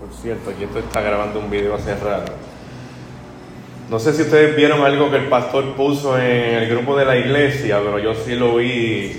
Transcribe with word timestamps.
Por 0.00 0.08
cierto, 0.14 0.48
aquí 0.48 0.64
esto 0.64 0.78
está 0.78 1.02
grabando 1.02 1.40
un 1.40 1.50
video 1.50 1.74
hace 1.74 1.94
rato. 1.94 2.32
No 3.90 3.98
sé 3.98 4.14
si 4.14 4.22
ustedes 4.22 4.56
vieron 4.56 4.82
algo 4.82 5.10
que 5.10 5.18
el 5.18 5.28
pastor 5.28 5.74
puso 5.74 6.18
en 6.18 6.54
el 6.54 6.70
grupo 6.70 6.96
de 6.96 7.04
la 7.04 7.18
iglesia, 7.18 7.80
pero 7.84 7.98
yo 7.98 8.14
sí 8.14 8.34
lo 8.34 8.56
vi 8.56 9.12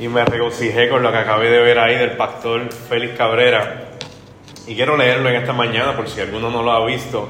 y 0.00 0.08
me 0.08 0.24
regocijé 0.24 0.88
con 0.88 1.02
lo 1.02 1.12
que 1.12 1.18
acabé 1.18 1.50
de 1.50 1.60
ver 1.60 1.78
ahí 1.78 1.96
del 1.96 2.12
pastor 2.12 2.72
Félix 2.72 3.18
Cabrera. 3.18 3.90
Y 4.66 4.76
quiero 4.76 4.96
leerlo 4.96 5.28
en 5.28 5.36
esta 5.36 5.52
mañana 5.52 5.94
por 5.94 6.08
si 6.08 6.22
alguno 6.22 6.50
no 6.50 6.62
lo 6.62 6.72
ha 6.72 6.86
visto. 6.86 7.28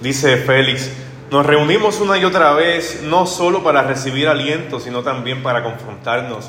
Dice 0.00 0.36
Félix, 0.36 0.92
nos 1.32 1.44
reunimos 1.44 2.00
una 2.00 2.16
y 2.16 2.24
otra 2.24 2.52
vez 2.52 3.02
no 3.02 3.26
solo 3.26 3.64
para 3.64 3.82
recibir 3.82 4.28
aliento, 4.28 4.78
sino 4.78 5.02
también 5.02 5.42
para 5.42 5.64
confrontarnos. 5.64 6.48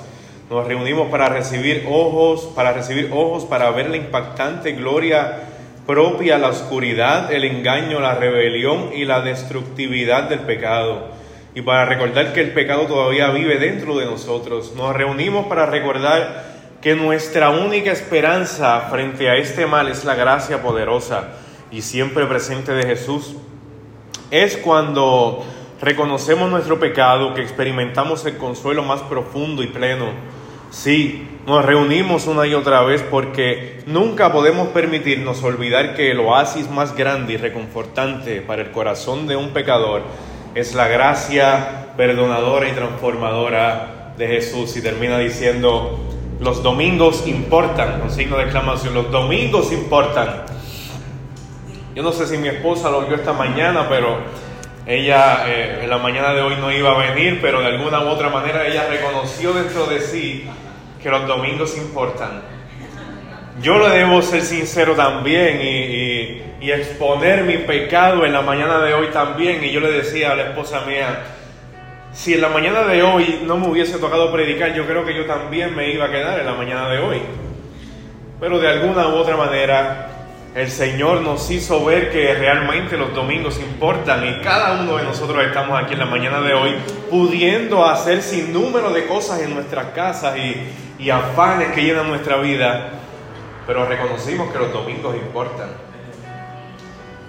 Nos 0.50 0.68
reunimos 0.68 1.10
para 1.10 1.30
recibir 1.30 1.86
ojos, 1.88 2.50
para 2.56 2.74
recibir 2.74 3.12
ojos, 3.14 3.46
para 3.46 3.70
ver 3.72 3.90
la 3.90 3.98
impactante 3.98 4.72
gloria 4.72 5.44
propia, 5.86 6.38
la 6.38 6.50
oscuridad, 6.50 7.32
el 7.32 7.44
engaño, 7.44 8.00
la 8.00 8.16
rebelión 8.16 8.92
y 8.94 9.06
la 9.06 9.22
destructividad 9.22 10.30
del 10.30 10.40
pecado. 10.42 11.08
Y 11.56 11.62
para 11.62 11.86
recordar 11.86 12.34
que 12.34 12.42
el 12.42 12.52
pecado 12.52 12.88
todavía 12.88 13.30
vive 13.30 13.58
dentro 13.58 13.98
de 13.98 14.06
nosotros. 14.06 14.74
Nos 14.76 14.96
reunimos 14.96 15.48
para 15.48 15.66
recordar 15.66 16.46
que 16.82 16.96
nuestra 16.96 17.50
única 17.50 17.92
esperanza 17.92 18.82
frente 18.90 19.30
a 19.30 19.36
este 19.36 19.66
mal 19.66 19.88
es 19.88 20.06
la 20.06 20.16
gracia 20.16 20.62
poderosa 20.62 21.30
y 21.72 21.82
siempre 21.82 22.26
presente 22.26 22.72
de 22.72 22.86
Jesús 22.86 23.36
es 24.32 24.58
cuando 24.58 25.44
reconocemos 25.82 26.50
nuestro 26.50 26.80
pecado, 26.80 27.34
que 27.34 27.42
experimentamos 27.42 28.26
el 28.26 28.38
consuelo 28.38 28.84
más 28.84 29.02
profundo 29.02 29.64
y 29.64 29.68
pleno. 29.68 30.39
Sí, 30.72 31.28
nos 31.48 31.66
reunimos 31.66 32.28
una 32.28 32.46
y 32.46 32.54
otra 32.54 32.82
vez 32.84 33.02
porque 33.02 33.82
nunca 33.88 34.32
podemos 34.32 34.68
permitirnos 34.68 35.42
olvidar 35.42 35.96
que 35.96 36.12
el 36.12 36.20
oasis 36.20 36.70
más 36.70 36.96
grande 36.96 37.34
y 37.34 37.38
reconfortante 37.38 38.42
para 38.42 38.62
el 38.62 38.70
corazón 38.70 39.26
de 39.26 39.36
un 39.36 39.50
pecador 39.50 40.04
es 40.54 40.76
la 40.76 40.88
gracia 40.88 41.88
perdonadora 41.98 42.70
y 42.70 42.74
transformadora 42.74 44.14
de 44.16 44.28
Jesús. 44.28 44.78
Y 44.78 44.84
termina 44.84 45.18
diciendo, 45.18 46.00
los 46.40 46.62
domingos 46.62 47.26
importan, 47.26 48.00
con 48.00 48.12
signo 48.12 48.38
de 48.38 48.44
exclamación, 48.44 48.94
los 48.94 49.10
domingos 49.10 49.72
importan. 49.72 50.44
Yo 51.96 52.04
no 52.04 52.12
sé 52.12 52.28
si 52.28 52.38
mi 52.38 52.48
esposa 52.48 52.92
lo 52.92 53.08
vio 53.08 53.16
esta 53.16 53.34
mañana, 53.34 53.90
pero 53.90 54.20
ella 54.86 55.46
eh, 55.48 55.80
en 55.82 55.90
la 55.90 55.98
mañana 55.98 56.32
de 56.34 56.44
hoy 56.44 56.58
no 56.62 56.72
iba 56.72 56.92
a 56.92 57.12
venir, 57.12 57.40
pero 57.42 57.60
de 57.60 57.66
alguna 57.66 58.02
u 58.02 58.10
otra 58.10 58.30
manera 58.30 58.68
ella 58.68 58.86
reconoció 58.88 59.54
dentro 59.54 59.88
de 59.88 60.00
sí 60.00 60.48
que 61.02 61.10
los 61.10 61.28
domingos 61.28 61.78
importan. 61.78 62.42
Yo 63.62 63.78
le 63.80 63.90
debo 63.96 64.22
ser 64.22 64.42
sincero 64.42 64.96
también 64.96 65.60
y, 65.62 66.66
y 66.66 66.72
exponer 66.72 67.44
mi 67.44 67.58
pecado 67.58 68.26
en 68.26 68.34
la 68.34 68.42
mañana 68.42 68.80
de 68.80 68.94
hoy 68.94 69.08
también. 69.08 69.64
Y 69.64 69.72
yo 69.72 69.80
le 69.80 69.92
decía 69.92 70.32
a 70.32 70.36
la 70.36 70.44
esposa 70.44 70.82
mía, 70.86 71.24
si 72.14 72.34
en 72.34 72.42
la 72.42 72.50
mañana 72.50 72.84
de 72.84 73.04
hoy 73.04 73.42
no 73.46 73.58
me 73.58 73.68
hubiese 73.68 73.98
tocado 73.98 74.32
predicar, 74.32 74.74
yo 74.74 74.86
creo 74.86 75.06
que 75.06 75.16
yo 75.16 75.26
también 75.26 75.76
me 75.76 75.92
iba 75.92 76.06
a 76.06 76.12
quedar 76.12 76.40
en 76.40 76.46
la 76.46 76.54
mañana 76.54 76.90
de 76.90 77.00
hoy. 77.00 77.22
Pero 78.40 78.60
de 78.60 78.70
alguna 78.70 79.08
u 79.08 79.16
otra 79.16 79.36
manera 79.36 80.10
el 80.56 80.70
Señor 80.72 81.22
nos 81.22 81.50
hizo 81.52 81.86
ver 81.86 82.12
que 82.12 82.34
realmente 82.34 82.98
los 82.98 83.14
domingos 83.14 83.60
importan 83.60 84.28
y 84.28 84.42
cada 84.42 84.82
uno 84.82 84.98
de 84.98 85.04
nosotros 85.04 85.46
estamos 85.46 85.82
aquí 85.82 85.94
en 85.94 86.00
la 86.00 86.08
mañana 86.08 86.42
de 86.42 86.56
hoy 86.56 86.76
pudiendo 87.10 87.86
hacer 87.86 88.24
sin 88.24 88.52
número 88.52 88.90
de 88.92 89.06
cosas 89.06 89.42
en 89.42 89.54
nuestras 89.54 89.88
casas 89.88 90.38
y, 90.38 90.56
y 91.00 91.10
afanes 91.10 91.72
que 91.72 91.82
llenan 91.82 92.10
nuestra 92.10 92.38
vida, 92.38 92.90
pero 93.66 93.86
reconocimos 93.86 94.52
que 94.52 94.60
los 94.60 94.74
domingos 94.74 95.16
importan. 95.16 95.70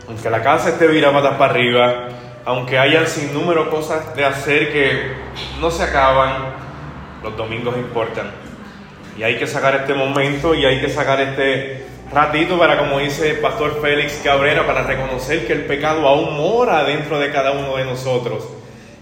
Aunque 0.08 0.28
la 0.28 0.42
casa 0.42 0.70
esté 0.70 0.88
virada 0.88 1.38
para 1.38 1.52
arriba, 1.52 2.08
aunque 2.44 2.78
hayan 2.78 3.06
sin 3.06 3.32
número 3.32 3.70
cosas 3.70 4.14
de 4.16 4.24
hacer 4.24 4.72
que 4.72 5.12
no 5.60 5.70
se 5.70 5.84
acaban, 5.84 6.32
los 7.22 7.36
domingos 7.36 7.76
importan. 7.76 8.32
Y 9.16 9.22
hay 9.22 9.38
que 9.38 9.46
sacar 9.46 9.76
este 9.76 9.94
momento 9.94 10.52
y 10.54 10.64
hay 10.64 10.80
que 10.80 10.88
sacar 10.88 11.20
este 11.20 11.86
ratito 12.12 12.58
para, 12.58 12.76
como 12.76 12.98
dice 12.98 13.30
el 13.30 13.38
pastor 13.38 13.80
Félix 13.80 14.20
Cabrera, 14.24 14.66
para 14.66 14.82
reconocer 14.82 15.46
que 15.46 15.52
el 15.52 15.66
pecado 15.66 16.08
aún 16.08 16.36
mora 16.36 16.82
dentro 16.82 17.20
de 17.20 17.30
cada 17.30 17.52
uno 17.52 17.76
de 17.76 17.84
nosotros 17.84 18.48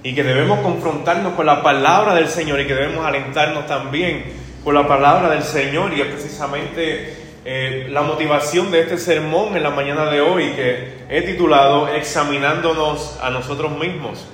y 0.02 0.14
que 0.14 0.22
debemos 0.22 0.60
confrontarnos 0.60 1.32
con 1.32 1.46
la 1.46 1.62
palabra 1.62 2.14
del 2.14 2.28
Señor 2.28 2.60
y 2.60 2.66
que 2.66 2.74
debemos 2.74 3.06
alentarnos 3.06 3.66
también 3.66 4.47
con 4.68 4.74
la 4.74 4.86
palabra 4.86 5.30
del 5.30 5.44
Señor 5.44 5.94
y 5.94 6.02
es 6.02 6.08
precisamente 6.08 7.14
eh, 7.42 7.86
la 7.88 8.02
motivación 8.02 8.70
de 8.70 8.82
este 8.82 8.98
sermón 8.98 9.56
en 9.56 9.62
la 9.62 9.70
mañana 9.70 10.10
de 10.10 10.20
hoy 10.20 10.50
que 10.50 11.06
he 11.08 11.22
titulado 11.22 11.88
Examinándonos 11.88 13.18
a 13.22 13.30
nosotros 13.30 13.72
mismos. 13.78 14.26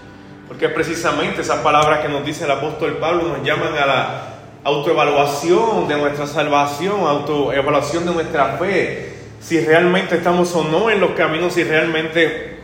Porque 0.49 0.69
precisamente 0.69 1.43
esas 1.43 1.61
palabras 1.61 2.01
que 2.01 2.09
nos 2.09 2.27
dice 2.27 2.47
el 2.47 2.51
apóstol 2.51 2.97
Pablo 2.97 3.29
nos 3.29 3.47
llaman 3.47 3.79
a 3.81 3.87
la 3.87 4.35
autoevaluación 4.65 5.87
de 5.87 5.99
nuestra 5.99 6.27
salvación, 6.27 7.07
autoevaluación 7.07 8.05
de 8.05 8.15
nuestra 8.15 8.57
fe, 8.59 9.15
si 9.41 9.61
realmente 9.61 10.17
estamos 10.17 10.53
o 10.57 10.65
no 10.65 10.91
en 10.91 10.99
los 10.99 11.13
caminos, 11.13 11.53
si 11.53 11.63
realmente 11.63 12.59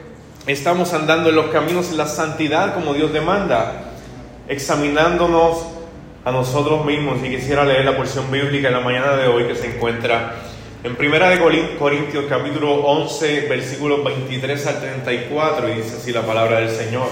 estamos 0.44 0.92
andando 0.92 1.28
en 1.28 1.36
los 1.36 1.46
caminos 1.52 1.92
en 1.92 1.98
la 1.98 2.06
santidad 2.08 2.74
como 2.74 2.94
Dios 2.94 3.12
demanda, 3.12 3.92
examinándonos 4.48 5.78
a 6.24 6.32
nosotros 6.32 6.84
mismos. 6.84 7.18
Y 7.24 7.30
quisiera 7.30 7.64
leer 7.64 7.84
la 7.84 7.96
porción 7.96 8.30
bíblica 8.30 8.68
en 8.68 8.74
la 8.74 8.80
mañana 8.80 9.16
de 9.16 9.28
hoy 9.28 9.44
que 9.44 9.54
se 9.54 9.66
encuentra 9.66 10.34
en 10.82 10.96
Primera 10.96 11.28
de 11.28 11.38
Corintios 11.78 12.24
capítulo 12.26 12.72
11 12.72 13.48
versículos 13.48 14.02
23 14.02 14.66
al 14.66 14.80
34 14.80 15.68
y 15.68 15.72
dice 15.74 15.96
así 15.96 16.10
la 16.10 16.22
palabra 16.22 16.60
del 16.60 16.70
Señor. 16.70 17.08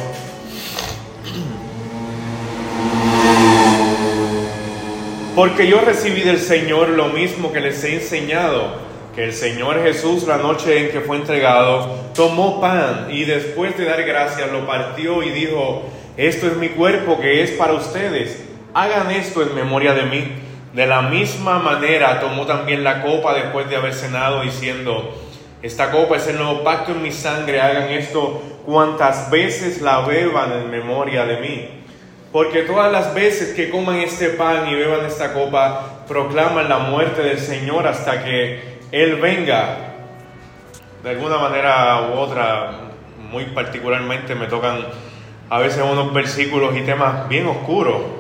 Porque 5.35 5.69
yo 5.69 5.81
recibí 5.83 6.23
del 6.23 6.39
Señor 6.39 6.89
lo 6.89 7.09
mismo 7.09 7.53
que 7.53 7.61
les 7.61 7.85
he 7.85 7.95
enseñado, 7.95 8.73
que 9.15 9.25
el 9.25 9.35
Señor 9.35 9.83
Jesús 9.83 10.27
la 10.27 10.39
noche 10.39 10.87
en 10.87 10.91
que 10.91 11.01
fue 11.01 11.17
entregado 11.17 11.95
tomó 12.15 12.61
pan 12.63 13.09
y 13.11 13.25
después 13.25 13.77
de 13.77 13.85
dar 13.85 14.03
gracias 14.03 14.51
lo 14.51 14.67
partió 14.67 15.23
y 15.23 15.31
dijo, 15.31 15.83
esto 16.17 16.47
es 16.47 16.57
mi 16.57 16.71
cuerpo 16.71 17.21
que 17.21 17.43
es 17.43 17.51
para 17.51 17.75
ustedes, 17.75 18.48
hagan 18.79 19.11
esto 19.11 19.43
en 19.43 19.55
memoria 19.55 19.93
de 19.93 20.05
mí. 20.05 20.25
De 20.73 20.87
la 20.87 21.03
misma 21.03 21.59
manera 21.59 22.21
tomó 22.21 22.47
también 22.47 22.85
la 22.85 23.03
copa 23.03 23.35
después 23.35 23.69
de 23.69 23.77
haber 23.77 23.95
cenado 23.95 24.43
diciendo, 24.43 25.15
esta 25.63 25.91
copa 25.91 26.17
es 26.17 26.29
el 26.29 26.37
nuevo 26.37 26.63
pacto 26.63 26.93
en 26.93 27.03
mi 27.03 27.11
sangre, 27.11 27.61
hagan 27.61 27.91
esto 27.91 28.41
cuantas 28.65 29.31
veces 29.31 29.81
la 29.81 30.01
beban 30.01 30.53
en 30.53 30.71
memoria 30.71 31.25
de 31.25 31.41
mí. 31.41 31.69
Porque 32.31 32.63
todas 32.63 32.93
las 32.93 33.15
veces 33.15 33.55
que 33.55 33.71
coman 33.71 33.97
este 33.97 34.29
pan 34.29 34.69
y 34.69 34.75
beban 34.75 35.05
esta 35.07 35.33
copa, 35.33 36.05
proclaman 36.07 36.69
la 36.69 36.79
muerte 36.79 37.23
del 37.23 37.41
Señor 37.41 37.89
hasta 37.89 38.23
que 38.23 38.79
Él 38.93 39.17
venga. 39.17 39.77
De 41.03 41.11
alguna 41.11 41.39
manera 41.39 42.11
u 42.13 42.19
otra, 42.19 42.71
muy 43.33 43.47
particularmente 43.47 44.35
me 44.35 44.47
tocan 44.47 44.85
a 45.51 45.59
veces 45.59 45.83
unos 45.83 46.13
versículos 46.13 46.77
y 46.77 46.83
temas 46.83 47.29
bien 47.29 47.49
oscuros. 47.49 48.18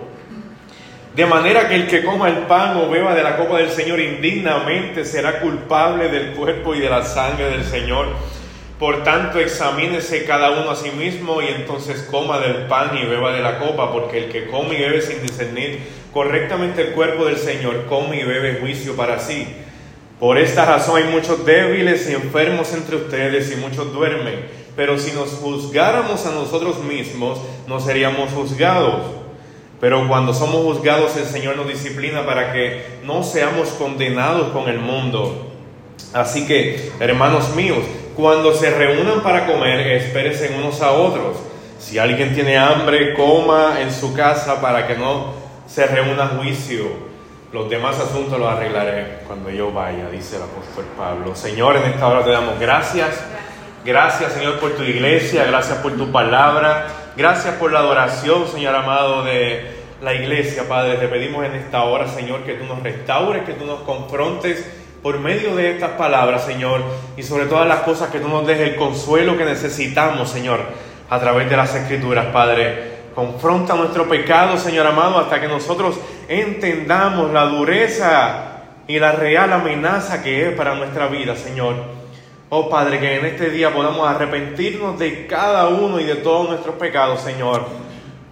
De 1.19 1.27
manera 1.27 1.67
que 1.69 1.75
el 1.75 1.89
que 1.89 2.05
coma 2.05 2.29
el 2.29 2.47
pan 2.47 2.77
o 2.77 2.89
beba 2.89 3.13
de 3.13 3.25
la 3.25 3.37
copa 3.37 3.59
del 3.59 3.71
Señor 3.71 3.99
indignamente 3.99 5.05
será 5.05 5.41
culpable 5.41 6.09
del 6.11 6.31
cuerpo 6.31 6.77
y 6.77 6.79
de 6.79 6.89
la 6.89 7.03
sangre 7.03 7.51
del 7.51 7.65
Señor. 7.65 8.07
Por 8.79 9.03
tanto, 9.03 9.41
examínese 9.41 10.25
cada 10.25 10.53
uno 10.53 10.71
a 10.71 10.77
sí 10.77 10.93
mismo 10.93 11.43
y 11.43 11.49
entonces 11.49 12.07
coma 12.09 12.39
del 12.39 12.69
pan 12.69 12.97
y 12.97 13.05
beba 13.05 13.33
de 13.33 13.43
la 13.43 13.59
copa, 13.59 13.91
porque 13.91 14.27
el 14.27 14.31
que 14.31 14.47
come 14.47 14.77
y 14.77 14.81
bebe 14.81 15.03
sin 15.03 15.21
discernir 15.21 15.81
correctamente 16.13 16.83
el 16.83 16.93
cuerpo 16.93 17.25
del 17.25 17.39
Señor, 17.39 17.87
come 17.87 18.21
y 18.21 18.23
bebe 18.23 18.61
juicio 18.61 18.95
para 18.95 19.19
sí. 19.19 19.45
Por 20.21 20.39
esta 20.39 20.67
razón 20.67 21.03
hay 21.03 21.11
muchos 21.11 21.45
débiles 21.45 22.09
y 22.09 22.15
enfermos 22.15 22.73
entre 22.75 22.95
ustedes 22.95 23.51
y 23.51 23.57
muchos 23.57 23.93
duermen. 23.93 24.47
Pero 24.77 24.97
si 24.97 25.11
nos 25.11 25.31
juzgáramos 25.31 26.25
a 26.27 26.31
nosotros 26.31 26.79
mismos, 26.85 27.41
no 27.67 27.81
seríamos 27.81 28.31
juzgados. 28.31 29.28
Pero 29.81 30.09
cuando 30.09 30.35
somos 30.35 30.63
juzgados, 30.63 31.17
el 31.17 31.25
Señor 31.25 31.57
nos 31.57 31.69
disciplina 31.69 32.27
para 32.27 32.53
que 32.53 32.99
no 33.05 33.23
seamos 33.23 33.69
condenados 33.71 34.49
con 34.49 34.69
el 34.69 34.79
mundo. 34.79 35.53
Así 36.13 36.47
que, 36.47 36.91
hermanos 37.01 37.55
míos, 37.55 37.85
cuando 38.17 38.53
se 38.53 38.71
reúnan 38.71 39.23
para 39.23 39.47
comer, 39.47 39.87
espérense 39.93 40.53
unos 40.59 40.83
a 40.83 40.91
otros. 40.91 41.37
Si 41.79 41.99
alguien 41.99 42.35
tiene 42.35 42.59
hambre, 42.59 43.15
coma 43.15 43.81
en 43.81 43.93
su 43.93 44.15
casa 44.15 44.61
para 44.61 44.87
que 44.89 44.97
no 44.97 45.33
se 45.69 45.87
reúna 45.87 46.33
juicio. 46.37 47.09
Los 47.53 47.71
demás 47.71 47.99
asuntos 48.01 48.39
los 48.39 48.49
arreglaré 48.49 49.21
cuando 49.27 49.49
yo 49.51 49.73
vaya, 49.73 50.11
dice 50.11 50.37
el 50.37 50.43
apóstol 50.43 50.85
Pablo. 50.97 51.35
Señor, 51.37 51.77
en 51.77 51.85
esta 51.85 52.09
hora 52.09 52.25
te 52.25 52.31
damos 52.31 52.59
gracias. 52.59 53.23
Gracias, 53.85 54.33
Señor, 54.33 54.59
por 54.59 54.73
tu 54.73 54.83
iglesia. 54.83 55.45
Gracias 55.45 55.79
por 55.79 55.97
tu 55.97 56.11
palabra. 56.11 56.89
Gracias 57.19 57.57
por 57.57 57.73
la 57.73 57.81
adoración, 57.81 58.47
Señor 58.47 58.77
amado, 58.77 59.25
de 59.25 59.67
la 60.01 60.15
iglesia, 60.15 60.69
Padre. 60.69 60.99
Te 60.99 61.09
pedimos 61.09 61.45
en 61.45 61.57
esta 61.57 61.83
hora, 61.83 62.07
Señor, 62.07 62.45
que 62.45 62.53
tú 62.53 62.65
nos 62.65 62.81
restaures, 62.81 63.43
que 63.43 63.55
tú 63.55 63.65
nos 63.65 63.81
confrontes 63.81 64.65
por 65.03 65.19
medio 65.19 65.57
de 65.57 65.73
estas 65.73 65.91
palabras, 65.99 66.45
Señor, 66.45 66.81
y 67.17 67.25
sobre 67.25 67.47
todas 67.47 67.67
las 67.67 67.81
cosas 67.81 68.11
que 68.11 68.21
tú 68.21 68.29
nos 68.29 68.47
dejes 68.47 68.69
el 68.69 68.77
consuelo 68.77 69.37
que 69.37 69.45
necesitamos, 69.45 70.31
Señor, 70.31 70.61
a 71.11 71.19
través 71.19 71.51
de 71.51 71.57
las 71.57 71.75
Escrituras, 71.75 72.27
Padre. 72.27 72.99
Confronta 73.17 73.75
nuestro 73.75 74.09
pecado, 74.09 74.57
Señor 74.57 74.87
amado, 74.87 75.19
hasta 75.19 75.41
que 75.41 75.49
nosotros 75.49 75.99
entendamos 76.29 77.33
la 77.33 77.47
dureza 77.47 78.61
y 78.87 79.01
la 79.01 79.11
real 79.11 79.53
amenaza 79.53 80.23
que 80.23 80.51
es 80.51 80.55
para 80.55 80.77
nuestra 80.77 81.09
vida, 81.09 81.35
Señor. 81.35 81.75
Oh 82.51 82.71
Padre, 82.71 82.99
que 82.99 83.19
en 83.19 83.27
este 83.27 83.51
día 83.51 83.75
podamos 83.75 84.09
arrepentirnos 84.09 84.99
de 84.99 85.27
cada 85.27 85.69
uno 85.69 86.01
y 86.01 86.05
de 86.05 86.15
todos 86.17 86.49
nuestros 86.49 86.77
pecados, 86.77 87.21
Señor, 87.21 87.67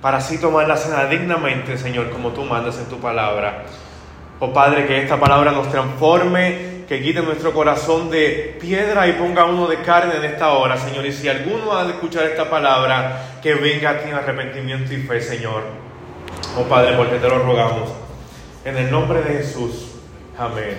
para 0.00 0.18
así 0.18 0.38
tomar 0.38 0.66
la 0.66 0.78
cena 0.78 1.04
dignamente, 1.04 1.76
Señor, 1.76 2.08
como 2.08 2.30
tú 2.30 2.42
mandas 2.42 2.78
en 2.78 2.86
tu 2.86 2.98
palabra. 2.98 3.64
Oh 4.40 4.54
Padre, 4.54 4.86
que 4.86 5.02
esta 5.02 5.20
palabra 5.20 5.52
nos 5.52 5.70
transforme, 5.70 6.84
que 6.88 7.02
quite 7.02 7.20
nuestro 7.20 7.52
corazón 7.52 8.08
de 8.10 8.56
piedra 8.58 9.06
y 9.06 9.12
ponga 9.12 9.44
uno 9.44 9.66
de 9.66 9.82
carne 9.82 10.14
en 10.16 10.24
esta 10.24 10.48
hora, 10.48 10.78
Señor. 10.78 11.04
Y 11.04 11.12
si 11.12 11.28
alguno 11.28 11.76
ha 11.76 11.84
de 11.84 11.92
escuchar 11.92 12.24
esta 12.24 12.48
palabra, 12.48 13.38
que 13.42 13.54
venga 13.54 13.90
aquí 13.90 14.08
en 14.08 14.14
arrepentimiento 14.14 14.94
y 14.94 14.98
fe, 14.98 15.20
Señor. 15.20 15.62
Oh 16.58 16.62
Padre, 16.62 16.96
porque 16.96 17.16
te 17.16 17.28
lo 17.28 17.40
rogamos. 17.40 17.90
En 18.64 18.78
el 18.78 18.90
nombre 18.90 19.20
de 19.20 19.34
Jesús. 19.34 19.92
Amén. 20.38 20.76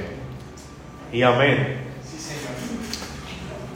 Y 1.11 1.21
amén. 1.21 1.86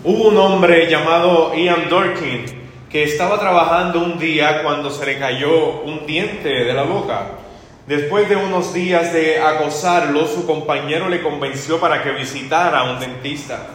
Hubo 0.04 0.30
un 0.30 0.38
hombre 0.38 0.90
llamado 0.90 1.54
Ian 1.54 1.88
Dorkin 1.88 2.46
que 2.90 3.04
estaba 3.04 3.40
trabajando 3.40 4.00
un 4.00 4.18
día 4.18 4.64
cuando 4.64 4.90
se 4.90 5.06
le 5.06 5.20
cayó 5.20 5.82
un 5.82 6.08
diente 6.08 6.50
de 6.50 6.74
la 6.74 6.82
boca. 6.82 7.34
Después 7.86 8.28
de 8.28 8.36
unos 8.36 8.74
días 8.74 9.14
de 9.14 9.40
acosarlo, 9.40 10.26
su 10.26 10.48
compañero 10.48 11.08
le 11.08 11.22
convenció 11.22 11.80
para 11.80 12.02
que 12.02 12.14
visitara 12.14 12.80
a 12.80 12.92
un 12.92 13.00
dentista. 13.00 13.68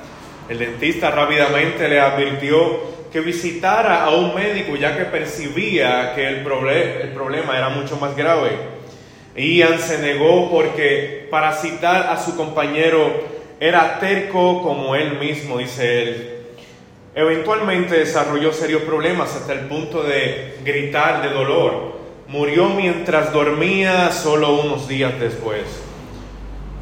El 0.49 0.59
dentista 0.59 1.13
rápidamente 1.13 1.89
le 1.89 2.01
advirtió 2.01 2.81
que 3.13 3.21
visitara 3.21 4.03
a 4.03 4.11
un 4.11 4.35
médico 4.35 4.75
ya 4.75 4.99
que 4.99 5.05
percibía 5.05 6.13
que 6.17 6.27
el, 6.27 6.39
el 6.39 7.13
problema 7.13 7.57
era 7.57 7.69
mucho 7.69 7.99
más 7.99 8.17
grave. 8.17 8.51
Ian 9.37 9.79
se 9.79 9.99
negó 9.99 10.51
porque 10.51 11.29
para 11.31 11.53
citar 11.53 12.09
a 12.11 12.17
su 12.17 12.37
compañero 12.37 13.36
era 13.59 13.99
terco 13.99 14.63
como 14.63 14.95
él 14.95 15.19
mismo, 15.19 15.59
dice 15.59 16.03
él. 16.03 16.33
Eventualmente 17.15 17.99
desarrolló 17.99 18.53
serios 18.53 18.83
problemas 18.83 19.35
hasta 19.35 19.53
el 19.55 19.61
punto 19.61 20.03
de 20.03 20.59
gritar 20.65 21.23
de 21.23 21.31
dolor 21.31 21.97
murió 22.29 22.69
mientras 22.71 23.33
dormía 23.33 24.11
solo 24.11 24.61
unos 24.61 24.89
días 24.89 25.19
después. 25.21 25.63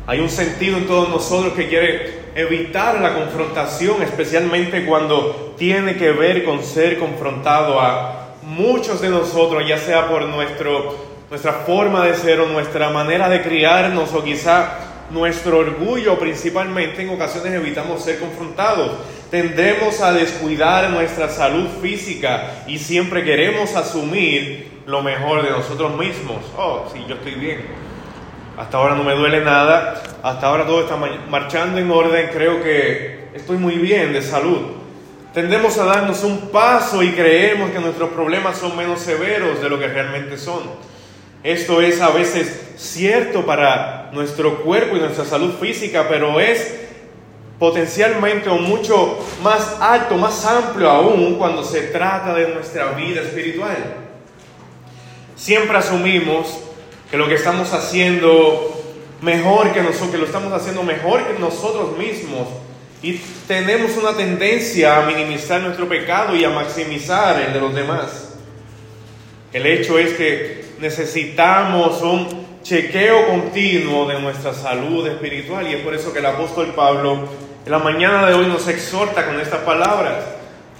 Hay 0.07 0.21
un 0.21 0.29
sentido 0.29 0.79
en 0.79 0.87
todos 0.87 1.09
nosotros 1.09 1.55
que 1.55 1.69
quiere 1.69 2.25
evitar 2.35 3.01
la 3.01 3.15
confrontación, 3.15 4.03
especialmente 4.03 4.85
cuando 4.85 5.55
tiene 5.57 5.97
que 5.97 6.13
ver 6.13 6.45
con 6.45 6.63
ser 6.63 6.99
confrontado 6.99 7.81
a 7.81 8.35
muchos 8.43 9.01
de 9.01 9.09
nosotros, 9.09 9.67
ya 9.67 9.79
sea 9.79 10.09
por 10.09 10.25
nuestro, 10.25 10.97
nuestra 11.31 11.53
forma 11.53 12.05
de 12.05 12.15
ser 12.15 12.41
o 12.41 12.47
nuestra 12.47 12.91
manera 12.91 13.29
de 13.29 13.43
criarnos 13.43 14.13
o 14.13 14.23
quizá 14.23 14.94
nuestro 15.15 15.59
orgullo 15.59 16.19
principalmente, 16.19 17.03
en 17.03 17.11
ocasiones 17.11 17.55
evitamos 17.55 18.03
ser 18.03 18.19
confrontados. 18.19 18.91
Tendemos 19.31 20.01
a 20.01 20.13
descuidar 20.13 20.91
nuestra 20.91 21.29
salud 21.31 21.67
física 21.81 22.65
y 22.67 22.79
siempre 22.79 23.25
queremos 23.25 23.75
asumir 23.75 24.83
lo 24.87 25.03
mejor 25.03 25.43
de 25.43 25.51
nosotros 25.51 25.97
mismos. 25.97 26.45
Oh, 26.59 26.85
sí, 26.93 27.03
yo 27.09 27.15
estoy 27.15 27.37
bien. 27.37 27.63
Hasta 28.59 28.77
ahora 28.77 28.95
no 28.95 29.05
me 29.05 29.15
duele 29.15 29.41
nada. 29.41 30.03
Hasta 30.23 30.47
ahora 30.47 30.67
todo 30.67 30.83
está 30.83 30.97
marchando 30.97 31.79
en 31.79 31.91
orden. 31.91 32.29
Creo 32.33 32.63
que 32.63 33.29
estoy 33.35 33.57
muy 33.57 33.77
bien 33.77 34.13
de 34.13 34.21
salud. 34.21 34.59
Tendemos 35.33 35.77
a 35.79 35.85
darnos 35.85 36.23
un 36.23 36.51
paso 36.51 37.03
y 37.03 37.11
creemos 37.11 37.71
que 37.71 37.81
nuestros 37.81 38.11
problemas 38.11 38.57
son 38.57 38.77
menos 38.77 39.01
severos 39.01 39.61
de 39.61 39.69
lo 39.69 39.79
que 39.79 39.89
realmente 39.89 40.39
son. 40.39 40.94
Esto 41.45 41.83
es 41.83 42.01
a 42.01 42.09
veces 42.09 42.59
cierto 42.79 43.45
para 43.45 44.09
nuestro 44.15 44.63
cuerpo 44.63 44.97
y 44.97 45.01
nuestra 45.01 45.27
salud 45.27 45.53
física, 45.61 46.07
pero 46.09 46.41
es 46.41 46.75
potencialmente 47.59 48.49
o 48.49 48.57
mucho 48.57 49.19
más 49.43 49.77
alto, 49.79 50.17
más 50.17 50.43
amplio 50.47 50.89
aún 50.89 51.35
cuando 51.35 51.63
se 51.63 51.83
trata 51.83 52.33
de 52.33 52.49
nuestra 52.49 52.93
vida 52.93 53.21
espiritual. 53.21 53.77
Siempre 55.37 55.77
asumimos 55.77 56.61
que 57.11 57.19
lo 57.19 57.29
que 57.29 57.35
estamos 57.35 57.75
haciendo 57.75 58.83
mejor 59.21 59.71
que 59.75 59.83
nosotros, 59.83 60.11
que 60.13 60.19
lo 60.19 60.25
estamos 60.25 60.51
haciendo 60.51 60.83
mejor 60.83 61.27
que 61.27 61.39
nosotros 61.39 61.99
mismos 61.99 62.49
y 63.03 63.21
tenemos 63.47 63.99
una 63.99 64.17
tendencia 64.17 64.97
a 64.97 65.03
minimizar 65.07 65.61
nuestro 65.61 65.87
pecado 65.87 66.35
y 66.35 66.43
a 66.43 66.49
maximizar 66.49 67.39
el 67.39 67.53
de 67.53 67.61
los 67.61 67.75
demás. 67.75 68.35
El 69.53 69.67
hecho 69.67 69.99
es 69.99 70.15
que 70.15 70.64
necesitamos 70.79 72.03
un 72.03 72.45
chequeo 72.63 73.27
continuo 73.27 74.07
de 74.07 74.21
nuestra 74.21 74.55
salud 74.55 75.07
espiritual 75.07 75.69
y 75.69 75.75
es 75.75 75.83
por 75.83 75.95
eso 75.95 76.13
que 76.13 76.21
el 76.21 76.27
apóstol 76.27 76.73
Pablo 76.75 77.29
en 77.65 77.71
la 77.71 77.79
mañana 77.79 78.27
de 78.27 78.35
hoy 78.35 78.47
nos 78.47 78.69
exhorta 78.69 79.27
con 79.27 79.41
estas 79.41 79.61
palabras. 79.61 80.25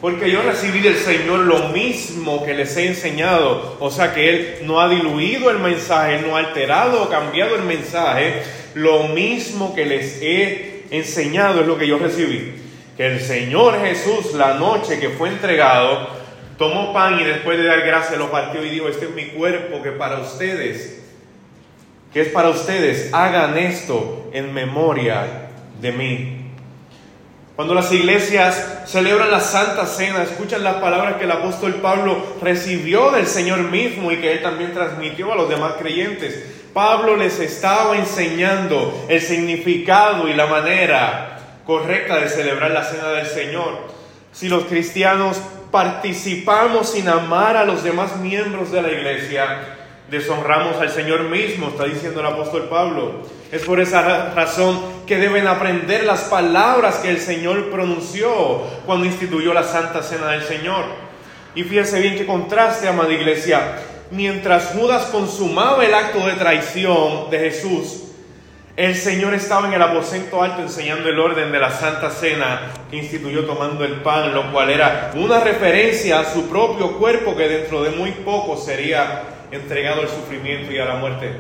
Porque 0.01 0.31
yo 0.31 0.43
recibí 0.43 0.81
del 0.81 0.97
Señor 0.97 1.41
lo 1.41 1.69
mismo 1.69 2.45
que 2.45 2.53
les 2.53 2.77
he 2.77 2.89
enseñado. 2.89 3.77
O 3.81 3.91
sea 3.91 4.13
que 4.13 4.29
Él 4.29 4.59
no 4.65 4.81
ha 4.81 4.89
diluido 4.89 5.49
el 5.51 5.61
mensaje, 5.61 6.21
no 6.21 6.37
ha 6.37 6.41
alterado 6.41 7.05
o 7.05 7.09
cambiado 7.09 7.55
el 7.55 7.63
mensaje. 7.63 8.43
Lo 8.75 9.05
mismo 9.05 9.75
que 9.75 9.87
les 9.87 10.21
he 10.21 10.85
enseñado 10.91 11.63
es 11.63 11.67
lo 11.67 11.79
que 11.79 11.87
yo 11.87 11.99
recibí. 11.99 12.53
Que 12.99 13.07
el 13.07 13.21
Señor 13.21 13.81
Jesús, 13.81 14.35
la 14.35 14.55
noche 14.55 15.01
que 15.01 15.09
fue 15.09 15.31
entregado, 15.31 16.07
tomó 16.59 16.93
pan 16.93 17.21
y 17.21 17.25
después 17.25 17.59
de 17.59 17.65
dar 17.65 17.81
gracias 17.83 18.19
lo 18.19 18.31
partió 18.31 18.65
y 18.65 18.71
dijo, 18.71 18.89
este 18.89 19.07
es 19.07 19.11
mi 19.13 19.27
cuerpo 19.27 19.83
que 19.83 19.93
para 19.93 20.19
ustedes, 20.19 21.03
que 22.13 22.21
es 22.21 22.29
para 22.29 22.51
ustedes, 22.51 23.13
hagan 23.13 23.59
esto 23.59 24.31
en 24.33 24.53
memoria 24.53 25.49
de 25.81 25.93
mí. 25.93 26.41
Cuando 27.57 27.75
las 27.75 27.93
iglesias 27.93 28.83
celebran 28.87 29.31
la 29.31 29.39
Santa 29.39 29.87
Cena, 29.87 30.25
escuchan 30.25 30.65
las 30.65 30.77
palabras 30.77 31.17
que 31.17 31.25
el 31.25 31.31
apóstol 31.31 31.77
Pablo 31.77 32.21
recibió 32.43 33.13
del 33.13 33.29
Señor 33.29 33.71
mismo 33.71 34.11
y 34.11 34.17
que 34.17 34.33
él 34.33 34.43
también 34.43 34.73
transmitió 34.73 35.33
a 35.33 35.37
los 35.37 35.49
demás 35.49 35.75
creyentes. 35.79 36.45
Pablo 36.73 37.17
les 37.17 37.39
estaba 37.39 37.97
enseñando 37.97 39.07
el 39.09 39.21
significado 39.21 40.27
y 40.29 40.35
la 40.35 40.47
manera 40.47 41.39
correcta 41.65 42.19
de 42.19 42.29
celebrar 42.29 42.73
la 42.73 42.83
Cena 42.83 43.11
del 43.11 43.27
Señor. 43.27 43.79
Si 44.33 44.49
los 44.49 44.65
cristianos 44.65 45.41
participamos 45.75 46.91
sin 46.91 47.09
amar 47.09 47.57
a 47.57 47.65
los 47.65 47.83
demás 47.83 48.19
miembros 48.19 48.71
de 48.71 48.81
la 48.81 48.93
iglesia, 48.93 49.75
deshonramos 50.09 50.77
al 50.77 50.89
Señor 50.89 51.25
mismo, 51.25 51.71
está 51.71 51.87
diciendo 51.87 52.21
el 52.21 52.27
apóstol 52.27 52.69
Pablo. 52.71 53.23
Es 53.51 53.63
por 53.63 53.81
esa 53.81 54.31
razón 54.37 54.81
que 55.05 55.17
deben 55.17 55.49
aprender 55.49 56.05
las 56.05 56.21
palabras 56.27 56.99
que 56.99 57.11
el 57.11 57.19
Señor 57.19 57.73
pronunció 57.73 58.63
cuando 58.87 59.05
instituyó 59.05 59.53
la 59.53 59.65
Santa 59.65 60.05
Cena 60.05 60.29
del 60.29 60.45
Señor. 60.45 60.85
Y 61.57 61.65
fíjense 61.65 61.99
bien 61.99 62.15
qué 62.15 62.25
contraste, 62.25 62.87
amada 62.87 63.13
iglesia. 63.13 63.75
Mientras 64.13 64.77
Judas 64.77 65.07
consumaba 65.07 65.85
el 65.85 65.93
acto 65.93 66.25
de 66.25 66.35
traición 66.35 67.31
de 67.31 67.39
Jesús, 67.51 68.05
el 68.77 68.97
Señor 68.97 69.35
estaba 69.35 69.69
en 69.69 69.75
el 69.75 69.83
aposento 69.83 70.43
alto 70.43 70.61
enseñando 70.61 71.09
el 71.09 71.21
orden 71.21 71.53
de 71.53 71.61
la 71.61 71.71
Santa 71.71 72.11
Cena 72.11 72.73
que 72.91 72.97
instituyó 72.97 73.45
tomando 73.45 73.85
el 73.85 74.01
pan, 74.01 74.35
lo 74.35 74.51
cual 74.51 74.69
era 74.71 75.13
una 75.15 75.39
referencia 75.39 76.19
a 76.19 76.25
su 76.25 76.49
propio 76.49 76.99
cuerpo 76.99 77.37
que 77.37 77.47
dentro 77.47 77.85
de 77.85 77.91
muy 77.91 78.11
poco 78.11 78.57
sería 78.57 79.23
entregado 79.53 80.01
al 80.01 80.09
sufrimiento 80.09 80.73
y 80.73 80.79
a 80.79 80.87
la 80.87 80.97
muerte. 80.97 81.31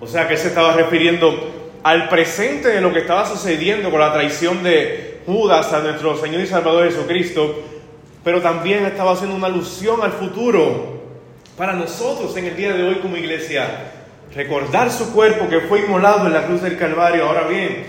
O 0.00 0.06
sea 0.08 0.26
que 0.26 0.36
se 0.36 0.48
estaba 0.48 0.72
refiriendo 0.72 1.78
al 1.84 2.08
presente 2.08 2.68
de 2.68 2.80
lo 2.80 2.92
que 2.92 3.00
estaba 3.00 3.24
sucediendo 3.24 3.90
con 3.90 4.00
la 4.00 4.12
traición 4.12 4.64
de 4.64 5.20
Judas 5.26 5.72
a 5.72 5.80
nuestro 5.80 6.16
Señor 6.16 6.40
y 6.40 6.46
Salvador 6.48 6.86
Jesucristo, 6.88 7.62
pero 8.24 8.42
también 8.42 8.84
estaba 8.84 9.12
haciendo 9.12 9.36
una 9.36 9.46
alusión 9.46 10.02
al 10.02 10.12
futuro 10.12 11.02
para 11.56 11.74
nosotros 11.74 12.36
en 12.36 12.46
el 12.46 12.56
día 12.56 12.72
de 12.72 12.82
hoy 12.82 12.96
como 12.96 13.16
iglesia. 13.16 14.02
Recordar 14.34 14.90
su 14.90 15.12
cuerpo 15.12 15.48
que 15.48 15.60
fue 15.60 15.80
inmolado 15.80 16.26
en 16.26 16.32
la 16.32 16.46
cruz 16.46 16.60
del 16.60 16.76
Calvario. 16.76 17.26
Ahora 17.26 17.46
bien, 17.46 17.84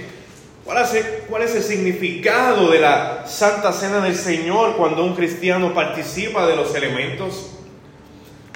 ¿cuál 0.64 1.42
es, 1.42 1.56
el 1.56 1.64
significado 1.64 2.70
de 2.70 2.80
la 2.80 3.24
Santa 3.26 3.74
Cena 3.74 4.00
del 4.00 4.16
Señor 4.16 4.76
cuando 4.78 5.04
un 5.04 5.16
cristiano 5.16 5.74
participa 5.74 6.46
de 6.46 6.56
los 6.56 6.76
elementos? 6.76 7.52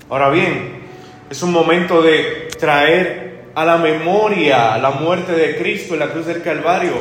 Ahora 0.08 0.30
bien, 0.30 0.84
es 1.32 1.42
un 1.42 1.52
momento 1.52 2.04
de 2.04 2.50
traer 2.60 3.46
a 3.56 3.66
la 3.66 3.78
memoria 3.78 4.78
la 4.78 4.92
muerte 4.92 5.32
de 5.32 5.58
Cristo 5.58 5.96
en 5.96 6.02
la 6.02 6.12
cruz 6.12 6.28
del 6.28 6.44
Calvario, 6.44 6.94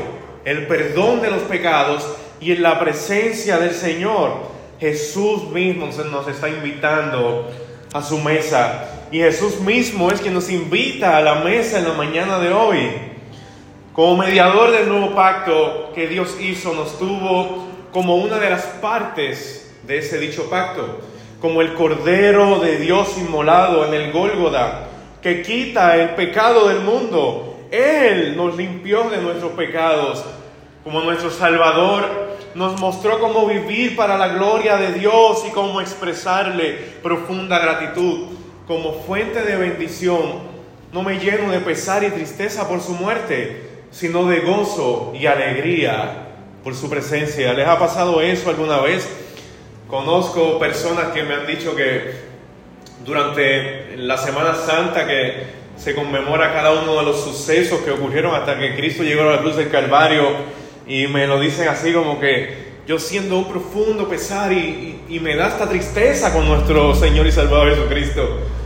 el 0.46 0.66
perdón 0.66 1.20
de 1.20 1.30
los 1.30 1.42
pecados 1.42 2.06
y 2.40 2.52
en 2.52 2.62
la 2.62 2.80
presencia 2.80 3.58
del 3.58 3.74
Señor. 3.74 4.56
Jesús 4.80 5.50
mismo 5.50 5.90
nos 6.10 6.28
está 6.28 6.48
invitando 6.48 7.50
a 7.92 8.00
su 8.00 8.18
mesa 8.18 8.97
y 9.10 9.18
Jesús 9.18 9.60
mismo 9.60 10.10
es 10.10 10.20
quien 10.20 10.34
nos 10.34 10.50
invita 10.50 11.16
a 11.16 11.22
la 11.22 11.36
mesa 11.36 11.78
en 11.78 11.88
la 11.88 11.94
mañana 11.94 12.38
de 12.38 12.52
hoy. 12.52 12.90
Como 13.92 14.16
mediador 14.16 14.70
del 14.70 14.88
nuevo 14.88 15.14
pacto 15.14 15.90
que 15.94 16.06
Dios 16.06 16.36
hizo, 16.40 16.74
nos 16.74 16.98
tuvo 16.98 17.66
como 17.92 18.16
una 18.16 18.38
de 18.38 18.50
las 18.50 18.62
partes 18.80 19.74
de 19.84 19.98
ese 19.98 20.18
dicho 20.18 20.48
pacto, 20.50 21.00
como 21.40 21.62
el 21.62 21.74
Cordero 21.74 22.60
de 22.60 22.78
Dios 22.78 23.16
inmolado 23.18 23.86
en 23.86 23.94
el 23.94 24.12
Gólgoda, 24.12 24.88
que 25.22 25.42
quita 25.42 25.96
el 25.96 26.10
pecado 26.10 26.68
del 26.68 26.80
mundo. 26.80 27.56
Él 27.70 28.36
nos 28.36 28.56
limpió 28.56 29.10
de 29.10 29.18
nuestros 29.18 29.52
pecados 29.52 30.24
como 30.84 31.00
nuestro 31.02 31.30
Salvador 31.30 32.28
nos 32.54 32.80
mostró 32.80 33.20
cómo 33.20 33.46
vivir 33.46 33.94
para 33.94 34.16
la 34.16 34.28
gloria 34.28 34.76
de 34.76 34.92
Dios 34.94 35.44
y 35.46 35.50
cómo 35.50 35.80
expresarle 35.80 36.72
profunda 37.02 37.58
gratitud. 37.58 38.28
Como 38.68 38.92
fuente 38.92 39.40
de 39.44 39.56
bendición, 39.56 40.40
no 40.92 41.02
me 41.02 41.18
lleno 41.18 41.50
de 41.50 41.60
pesar 41.60 42.04
y 42.04 42.10
tristeza 42.10 42.68
por 42.68 42.82
su 42.82 42.92
muerte, 42.92 43.62
sino 43.90 44.28
de 44.28 44.40
gozo 44.40 45.14
y 45.18 45.24
alegría 45.24 46.28
por 46.62 46.74
su 46.74 46.90
presencia. 46.90 47.54
¿Les 47.54 47.66
ha 47.66 47.78
pasado 47.78 48.20
eso 48.20 48.50
alguna 48.50 48.78
vez? 48.82 49.08
Conozco 49.88 50.58
personas 50.58 51.12
que 51.14 51.22
me 51.22 51.32
han 51.32 51.46
dicho 51.46 51.74
que 51.74 52.12
durante 53.06 53.96
la 53.96 54.18
Semana 54.18 54.54
Santa 54.54 55.06
que 55.06 55.44
se 55.78 55.94
conmemora 55.94 56.52
cada 56.52 56.72
uno 56.72 56.98
de 56.98 57.04
los 57.04 57.24
sucesos 57.24 57.80
que 57.80 57.92
ocurrieron 57.92 58.34
hasta 58.34 58.58
que 58.58 58.76
Cristo 58.76 59.02
llegó 59.02 59.22
a 59.22 59.36
la 59.36 59.40
cruz 59.40 59.56
del 59.56 59.70
Calvario, 59.70 60.26
y 60.86 61.06
me 61.06 61.26
lo 61.26 61.40
dicen 61.40 61.68
así 61.68 61.94
como 61.94 62.20
que 62.20 62.68
yo 62.86 62.98
siento 62.98 63.38
un 63.38 63.48
profundo 63.48 64.06
pesar 64.10 64.52
y, 64.52 64.96
me 65.22 65.36
da 65.36 65.48
esta 65.48 65.66
tristeza 65.66 66.34
con 66.34 66.46
nuestro 66.46 66.94
Señor 66.94 67.26
y 67.26 67.32
Salvador 67.32 67.70
Jesucristo. 67.70 68.57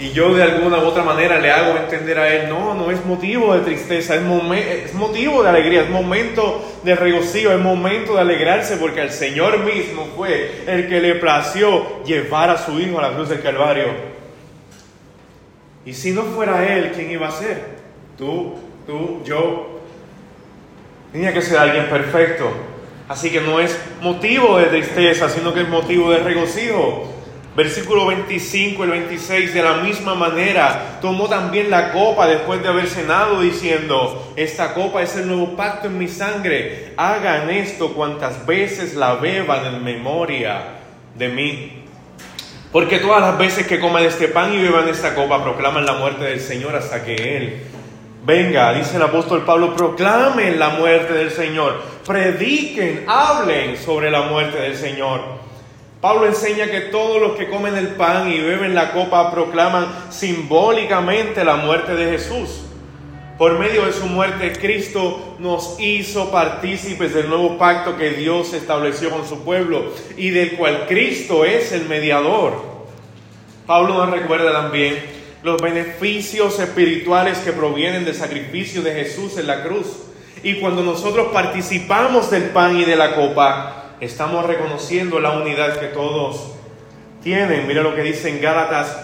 Y 0.00 0.12
yo 0.12 0.34
de 0.34 0.42
alguna 0.42 0.78
u 0.78 0.86
otra 0.86 1.04
manera 1.04 1.38
le 1.38 1.52
hago 1.52 1.76
entender 1.76 2.18
a 2.18 2.28
Él, 2.32 2.48
no, 2.48 2.74
no 2.74 2.90
es 2.90 3.04
motivo 3.04 3.54
de 3.54 3.60
tristeza, 3.60 4.14
es, 4.16 4.94
motivo 4.94 5.42
de 5.42 5.48
alegría, 5.50 5.82
es 5.82 5.90
momento 5.90 6.64
de 6.82 6.94
regocijo, 6.94 7.52
es 7.52 7.60
momento 7.60 8.14
de 8.14 8.20
alegrarse 8.22 8.78
porque 8.78 9.02
el 9.02 9.10
Señor 9.10 9.58
mismo 9.58 10.08
fue 10.16 10.64
el 10.66 10.88
que 10.88 11.00
le 11.00 11.16
plació 11.16 12.02
llevar 12.04 12.48
a 12.48 12.56
su 12.56 12.80
Hijo 12.80 12.98
a 12.98 13.02
la 13.02 13.14
cruz 13.14 13.28
del 13.28 13.42
Calvario. 13.42 13.88
Y 15.84 15.92
si 15.92 16.12
no 16.12 16.22
fuera 16.22 16.66
Él, 16.74 16.92
¿quién 16.94 17.10
iba 17.10 17.28
a 17.28 17.32
ser? 17.32 17.62
Tú, 18.16 18.54
tú, 18.86 19.22
yo, 19.24 19.80
Tenía 21.12 21.32
que 21.32 21.42
ser 21.42 21.58
alguien 21.58 21.86
perfecto. 21.86 22.50
Así 23.08 23.30
que 23.30 23.40
no 23.40 23.58
es 23.58 23.76
motivo 24.00 24.58
de 24.58 24.66
tristeza, 24.66 25.28
sino 25.28 25.52
que 25.52 25.62
es 25.62 25.68
motivo 25.68 26.10
de 26.12 26.18
regocijo. 26.18 27.08
Versículo 27.60 28.06
25 28.06 28.86
y 28.86 28.88
26, 28.88 29.52
de 29.52 29.62
la 29.62 29.74
misma 29.74 30.14
manera, 30.14 30.98
tomó 31.02 31.28
también 31.28 31.68
la 31.68 31.92
copa 31.92 32.26
después 32.26 32.62
de 32.62 32.68
haber 32.68 32.88
cenado, 32.88 33.42
diciendo, 33.42 34.32
esta 34.34 34.72
copa 34.72 35.02
es 35.02 35.14
el 35.16 35.26
nuevo 35.26 35.56
pacto 35.56 35.88
en 35.88 35.98
mi 35.98 36.08
sangre, 36.08 36.94
hagan 36.96 37.50
esto 37.50 37.92
cuantas 37.92 38.46
veces 38.46 38.94
la 38.94 39.16
beban 39.16 39.66
en 39.66 39.84
memoria 39.84 40.62
de 41.14 41.28
mí. 41.28 41.84
Porque 42.72 42.98
todas 42.98 43.20
las 43.20 43.36
veces 43.36 43.66
que 43.66 43.78
coman 43.78 44.04
este 44.04 44.28
pan 44.28 44.54
y 44.54 44.62
beban 44.62 44.88
esta 44.88 45.14
copa, 45.14 45.44
proclaman 45.44 45.84
la 45.84 45.92
muerte 45.92 46.24
del 46.24 46.40
Señor 46.40 46.74
hasta 46.74 47.04
que 47.04 47.36
Él 47.36 47.60
Venga, 48.22 48.74
dice 48.74 48.96
el 48.96 49.02
apóstol 49.02 49.44
Pablo, 49.44 49.74
proclamen 49.74 50.58
la 50.58 50.70
muerte 50.70 51.14
del 51.14 51.30
Señor, 51.30 51.80
prediquen, 52.06 53.04
hablen 53.06 53.78
sobre 53.78 54.10
la 54.10 54.22
muerte 54.22 54.58
del 54.60 54.76
Señor. 54.76 55.39
Pablo 56.00 56.26
enseña 56.26 56.70
que 56.70 56.80
todos 56.80 57.20
los 57.20 57.36
que 57.36 57.50
comen 57.50 57.76
el 57.76 57.88
pan 57.88 58.30
y 58.30 58.40
beben 58.40 58.74
la 58.74 58.92
copa 58.92 59.30
proclaman 59.30 59.86
simbólicamente 60.08 61.44
la 61.44 61.56
muerte 61.56 61.94
de 61.94 62.12
Jesús. 62.12 62.62
Por 63.36 63.58
medio 63.58 63.84
de 63.84 63.92
su 63.92 64.06
muerte, 64.06 64.52
Cristo 64.52 65.36
nos 65.38 65.78
hizo 65.78 66.30
partícipes 66.30 67.12
del 67.12 67.28
nuevo 67.28 67.58
pacto 67.58 67.98
que 67.98 68.10
Dios 68.10 68.54
estableció 68.54 69.10
con 69.10 69.28
su 69.28 69.44
pueblo 69.44 69.92
y 70.16 70.30
del 70.30 70.56
cual 70.56 70.86
Cristo 70.88 71.44
es 71.44 71.72
el 71.72 71.86
mediador. 71.86 72.54
Pablo 73.66 73.94
nos 73.94 74.10
recuerda 74.10 74.52
también 74.52 74.98
los 75.42 75.60
beneficios 75.60 76.58
espirituales 76.58 77.38
que 77.38 77.52
provienen 77.52 78.06
del 78.06 78.14
sacrificio 78.14 78.80
de 78.82 78.94
Jesús 78.94 79.36
en 79.36 79.46
la 79.46 79.62
cruz. 79.62 79.86
Y 80.42 80.54
cuando 80.54 80.82
nosotros 80.82 81.28
participamos 81.30 82.30
del 82.30 82.44
pan 82.44 82.78
y 82.78 82.84
de 82.84 82.96
la 82.96 83.14
copa, 83.14 83.79
estamos 84.00 84.46
reconociendo 84.46 85.20
la 85.20 85.32
unidad 85.32 85.78
que 85.78 85.88
todos 85.88 86.52
tienen. 87.22 87.66
Mira 87.66 87.82
lo 87.82 87.94
que 87.94 88.02
dice 88.02 88.30
en 88.30 88.40
Gálatas 88.40 88.98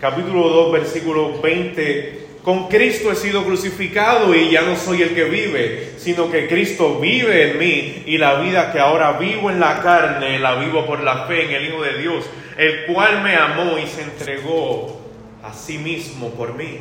capítulo 0.00 0.48
2 0.48 0.72
versículo 0.72 1.40
20. 1.40 2.24
Con 2.42 2.68
Cristo 2.68 3.10
he 3.10 3.14
sido 3.14 3.44
crucificado 3.44 4.34
y 4.34 4.50
ya 4.50 4.62
no 4.62 4.76
soy 4.76 5.00
el 5.02 5.14
que 5.14 5.24
vive, 5.24 5.94
sino 5.96 6.30
que 6.30 6.46
Cristo 6.46 6.98
vive 7.00 7.52
en 7.52 7.58
mí 7.58 8.02
y 8.06 8.18
la 8.18 8.34
vida 8.40 8.70
que 8.70 8.80
ahora 8.80 9.12
vivo 9.12 9.50
en 9.50 9.60
la 9.60 9.80
carne 9.80 10.38
la 10.38 10.56
vivo 10.56 10.84
por 10.84 11.02
la 11.02 11.26
fe 11.26 11.46
en 11.46 11.50
el 11.52 11.68
Hijo 11.68 11.82
de 11.82 11.98
Dios, 11.98 12.26
el 12.58 12.84
cual 12.92 13.22
me 13.22 13.36
amó 13.36 13.78
y 13.78 13.86
se 13.86 14.02
entregó 14.02 15.00
a 15.42 15.54
sí 15.54 15.78
mismo 15.78 16.30
por 16.30 16.54
mí. 16.54 16.80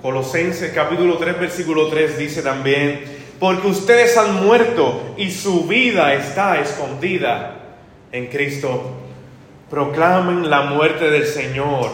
Colosenses 0.00 0.72
capítulo 0.72 1.18
3 1.18 1.38
versículo 1.38 1.88
3 1.88 2.16
dice 2.16 2.40
también, 2.40 3.15
porque 3.38 3.68
ustedes 3.68 4.16
han 4.16 4.44
muerto 4.44 5.14
y 5.16 5.30
su 5.30 5.66
vida 5.66 6.14
está 6.14 6.60
escondida 6.60 7.56
en 8.12 8.26
Cristo. 8.26 8.94
Proclamen 9.70 10.48
la 10.48 10.62
muerte 10.62 11.10
del 11.10 11.26
Señor 11.26 11.90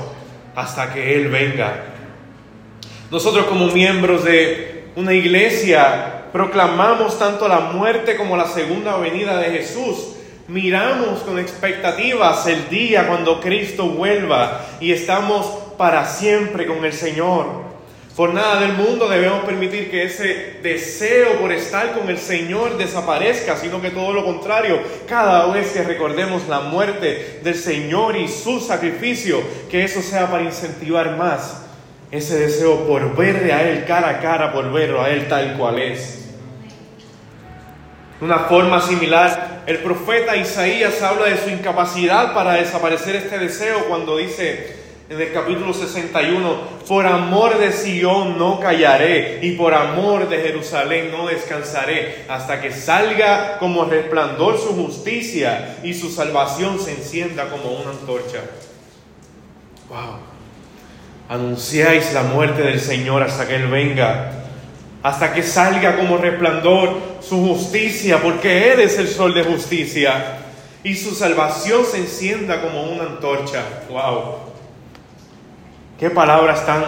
hasta 0.55 0.93
que 0.93 1.17
Él 1.17 1.29
venga. 1.29 1.85
Nosotros 3.11 3.47
como 3.47 3.67
miembros 3.69 4.25
de 4.25 4.89
una 4.97 5.15
iglesia 5.15 6.25
proclamamos 6.33 7.19
tanto 7.19 7.49
la 7.49 7.61
muerte 7.61 8.17
como 8.17 8.37
la 8.37 8.47
segunda 8.47 8.97
venida 8.97 9.39
de 9.39 9.51
Jesús 9.51 10.13
miramos 10.49 11.21
con 11.21 11.39
expectativas 11.39 12.47
el 12.47 12.69
día 12.69 13.07
cuando 13.07 13.41
Cristo 13.41 13.87
vuelva 13.87 14.67
y 14.81 14.93
estamos 14.93 15.47
para 15.79 16.05
siempre 16.05 16.67
con 16.67 16.85
el 16.85 16.93
Señor. 16.93 17.62
Por 18.17 18.35
nada 18.35 18.61
del 18.61 18.75
mundo 18.75 19.09
debemos 19.09 19.43
permitir 19.45 19.91
que 19.91 20.05
ese 20.05 20.59
deseo 20.63 21.39
por 21.41 21.51
estar 21.51 21.93
con 21.93 22.11
el 22.11 22.19
Señor 22.19 22.77
desaparezca, 22.77 23.57
sino 23.57 23.81
que 23.81 23.89
todo 23.89 24.13
lo 24.13 24.23
contrario, 24.23 24.81
cada 25.09 25.47
vez 25.47 25.73
que 25.73 25.83
recordemos 25.83 26.47
la 26.47 26.61
muerte 26.61 27.41
del 27.43 27.55
Señor 27.55 28.17
y 28.17 28.29
su 28.29 28.61
sacrificio, 28.61 29.43
que 29.71 29.85
eso 29.85 30.03
sea 30.03 30.31
para 30.31 30.45
incentivar 30.45 31.17
más 31.17 31.63
ese 32.11 32.39
deseo 32.39 32.87
por 32.87 33.17
verle 33.17 33.51
a 33.55 33.67
Él 33.71 33.87
cara 33.87 34.11
a 34.11 34.21
cara, 34.21 34.53
por 34.53 34.71
verlo 34.71 35.01
a 35.01 35.09
Él 35.09 35.27
tal 35.29 35.57
cual 35.57 35.79
es. 35.79 36.29
De 38.21 38.27
una 38.27 38.41
forma 38.41 38.83
similar, 38.83 39.63
el 39.67 39.79
profeta 39.79 40.37
Isaías 40.37 41.01
habla 41.01 41.27
de 41.27 41.39
su 41.39 41.49
incapacidad 41.49 42.35
para 42.35 42.53
desaparecer 42.53 43.17
este 43.17 43.39
deseo 43.39 43.87
cuando 43.87 44.19
dice 44.19 44.82
en 45.13 45.21
el 45.21 45.31
capítulo 45.31 45.75
61, 45.75 46.57
por 46.89 47.07
amor 47.07 47.59
de 47.59 47.71
Sión 47.71 48.39
no 48.39 48.59
callaré 48.59 49.41
y 49.43 49.53
por 49.53 49.75
amor 49.75 50.27
de 50.31 50.39
Jerusalén 50.39 51.11
no 51.11 51.27
descansaré 51.27 52.25
hasta 52.29 52.63
que 52.63 52.73
salga 52.73 53.59
como 53.59 53.85
resplandor 53.85 54.59
su 54.59 54.75
justicia 54.75 55.77
y 55.83 55.93
su 55.93 56.11
salvación 56.11 56.81
se 56.81 56.93
encienda 56.93 57.51
como 57.51 57.73
una 57.73 57.91
antorcha. 57.91 58.41
Wow. 59.91 60.19
Anunciáis 61.29 62.15
la 62.15 62.23
muerte 62.23 62.63
del 62.63 62.81
Señor 62.81 63.23
hasta 63.23 63.47
que 63.47 63.57
Él 63.57 63.67
venga 63.67 64.39
hasta 65.03 65.35
que 65.35 65.43
salga 65.43 65.97
como 65.97 66.17
resplandor 66.17 66.97
su 67.21 67.45
justicia, 67.49 68.23
porque 68.23 68.73
Él 68.73 68.79
es 68.79 68.97
el 68.99 69.09
sol 69.09 69.35
de 69.35 69.43
justicia, 69.43 70.39
y 70.85 70.95
su 70.95 71.13
salvación 71.13 71.85
se 71.85 71.99
encienda 71.99 72.63
como 72.63 72.85
una 72.85 73.03
antorcha. 73.03 73.65
¡Wow! 73.91 74.52
Qué 76.03 76.11
palabras 76.11 76.67
tan 76.67 76.83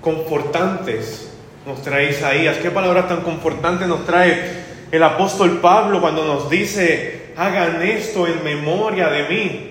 confortantes 0.00 1.32
nos 1.66 1.82
trae 1.82 2.10
Isaías, 2.10 2.58
qué 2.58 2.70
palabras 2.70 3.08
tan 3.08 3.22
confortantes 3.22 3.88
nos 3.88 4.06
trae 4.06 4.62
el 4.92 5.02
apóstol 5.02 5.58
Pablo 5.58 6.00
cuando 6.00 6.24
nos 6.24 6.48
dice, 6.48 7.32
hagan 7.36 7.82
esto 7.82 8.24
en 8.28 8.44
memoria 8.44 9.08
de 9.08 9.28
mí. 9.28 9.70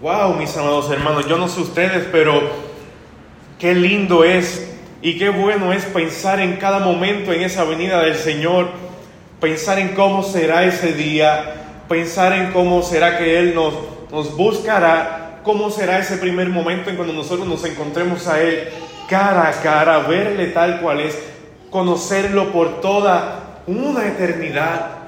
Wow, 0.00 0.34
mis 0.34 0.56
amados 0.56 0.90
hermanos, 0.90 1.28
yo 1.28 1.38
no 1.38 1.46
sé 1.46 1.60
ustedes, 1.60 2.08
pero 2.10 2.42
qué 3.60 3.76
lindo 3.76 4.24
es 4.24 4.68
y 5.00 5.16
qué 5.16 5.28
bueno 5.28 5.72
es 5.72 5.84
pensar 5.84 6.40
en 6.40 6.56
cada 6.56 6.80
momento 6.80 7.32
en 7.32 7.42
esa 7.42 7.62
venida 7.62 8.02
del 8.02 8.16
Señor, 8.16 8.70
pensar 9.40 9.78
en 9.78 9.90
cómo 9.90 10.24
será 10.24 10.64
ese 10.64 10.94
día, 10.94 11.62
pensar 11.88 12.32
en 12.32 12.50
cómo 12.50 12.82
será 12.82 13.18
que 13.18 13.38
Él 13.38 13.54
nos, 13.54 13.72
nos 14.10 14.36
buscará, 14.36 15.21
cómo 15.42 15.70
será 15.70 15.98
ese 15.98 16.16
primer 16.16 16.48
momento 16.48 16.90
en 16.90 16.96
cuando 16.96 17.14
nosotros 17.14 17.46
nos 17.46 17.64
encontremos 17.64 18.26
a 18.28 18.40
Él 18.40 18.68
cara 19.08 19.48
a 19.48 19.52
cara, 19.62 19.98
verle 20.00 20.48
tal 20.48 20.80
cual 20.80 21.00
es, 21.00 21.18
conocerlo 21.70 22.52
por 22.52 22.80
toda 22.80 23.60
una 23.66 24.06
eternidad. 24.06 24.98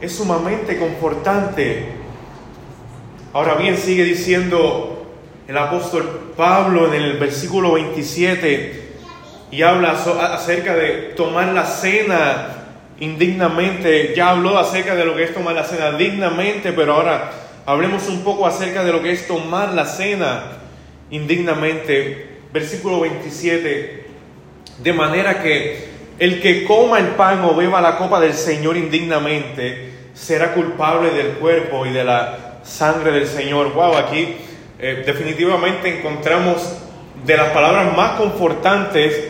Es 0.00 0.16
sumamente 0.16 0.78
confortante. 0.78 1.92
Ahora 3.32 3.54
bien, 3.54 3.76
sigue 3.76 4.04
diciendo 4.04 5.06
el 5.46 5.56
apóstol 5.56 6.32
Pablo 6.36 6.92
en 6.92 7.02
el 7.02 7.18
versículo 7.18 7.72
27, 7.72 8.88
y 9.50 9.62
habla 9.62 9.92
acerca 9.92 10.74
de 10.74 11.14
tomar 11.16 11.48
la 11.48 11.64
cena 11.64 12.48
indignamente. 13.00 14.14
Ya 14.14 14.30
habló 14.30 14.58
acerca 14.58 14.94
de 14.94 15.04
lo 15.04 15.16
que 15.16 15.24
es 15.24 15.34
tomar 15.34 15.54
la 15.54 15.64
cena 15.64 15.92
dignamente, 15.92 16.72
pero 16.72 16.94
ahora 16.94 17.30
hablemos 17.68 18.08
un 18.08 18.24
poco 18.24 18.46
acerca 18.46 18.82
de 18.82 18.92
lo 18.92 19.02
que 19.02 19.12
es 19.12 19.26
tomar 19.26 19.74
la 19.74 19.84
cena 19.84 20.44
indignamente. 21.10 22.38
Versículo 22.50 23.00
27. 23.00 24.06
De 24.78 24.92
manera 24.94 25.42
que 25.42 25.86
el 26.18 26.40
que 26.40 26.64
coma 26.64 26.98
el 26.98 27.08
pan 27.08 27.44
o 27.44 27.54
beba 27.54 27.82
la 27.82 27.98
copa 27.98 28.20
del 28.20 28.32
Señor 28.32 28.78
indignamente 28.78 29.92
será 30.14 30.54
culpable 30.54 31.10
del 31.10 31.32
cuerpo 31.32 31.84
y 31.84 31.90
de 31.90 32.04
la 32.04 32.60
sangre 32.62 33.12
del 33.12 33.26
Señor. 33.26 33.74
Wow, 33.74 33.98
aquí 33.98 34.36
eh, 34.78 35.02
definitivamente 35.04 35.98
encontramos 35.98 36.74
de 37.26 37.36
las 37.36 37.50
palabras 37.50 37.94
más 37.94 38.12
confortantes 38.12 39.28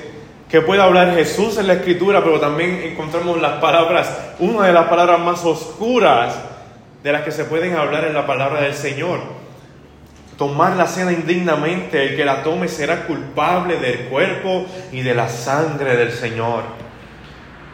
que 0.49 0.61
puede 0.61 0.81
hablar 0.81 1.13
Jesús 1.13 1.59
en 1.59 1.67
la 1.67 1.73
escritura, 1.73 2.23
pero 2.23 2.39
también 2.39 2.83
encontramos 2.85 3.43
las 3.43 3.55
palabras, 3.55 4.17
una 4.39 4.69
de 4.69 4.73
las 4.73 4.87
palabras 4.87 5.19
más 5.19 5.45
oscuras 5.45 6.48
de 7.03 7.13
las 7.13 7.23
que 7.23 7.33
se 7.33 7.45
pueden 7.45 7.77
hablar 7.77 8.05
en 8.05 8.15
la 8.15 8.27
palabra 8.27 8.63
del 8.63 8.75
Señor. 8.75 9.21
Tomar 10.37 10.77
la 10.77 10.87
cena 10.87 11.13
indignamente, 11.13 12.03
el 12.03 12.17
que 12.17 12.25
la 12.25 12.43
tome 12.43 12.69
será 12.69 13.07
culpable 13.07 13.77
del 13.77 14.07
cuerpo 14.09 14.67
y 14.93 15.03
de 15.03 15.15
la 15.15 15.29
sangre 15.29 15.97
del 15.97 16.13
Señor. 16.13 16.63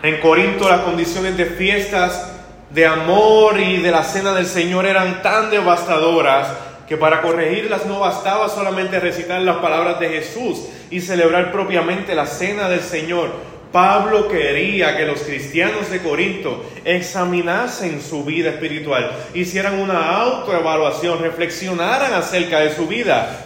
En 0.02 0.20
Corinto 0.20 0.68
las 0.68 0.80
condiciones 0.80 1.36
de 1.36 1.46
fiestas 1.46 2.32
de 2.70 2.86
amor 2.86 3.58
y 3.60 3.78
de 3.78 3.90
la 3.90 4.02
cena 4.02 4.34
del 4.34 4.46
Señor 4.46 4.86
eran 4.86 5.22
tan 5.22 5.50
devastadoras 5.50 6.48
que 6.88 6.96
para 6.96 7.22
corregirlas 7.22 7.86
no 7.86 8.00
bastaba 8.00 8.48
solamente 8.48 9.00
recitar 9.00 9.40
las 9.40 9.56
palabras 9.56 10.00
de 10.00 10.08
Jesús 10.08 10.66
y 10.90 11.00
celebrar 11.00 11.52
propiamente 11.52 12.14
la 12.14 12.26
cena 12.26 12.68
del 12.68 12.80
Señor. 12.80 13.30
Pablo 13.74 14.28
quería 14.28 14.96
que 14.96 15.04
los 15.04 15.22
cristianos 15.22 15.90
de 15.90 15.98
Corinto 15.98 16.64
examinasen 16.84 18.00
su 18.00 18.24
vida 18.24 18.50
espiritual, 18.50 19.10
hicieran 19.34 19.80
una 19.80 20.16
autoevaluación, 20.16 21.18
reflexionaran 21.18 22.14
acerca 22.14 22.60
de 22.60 22.72
su 22.72 22.86
vida 22.86 23.36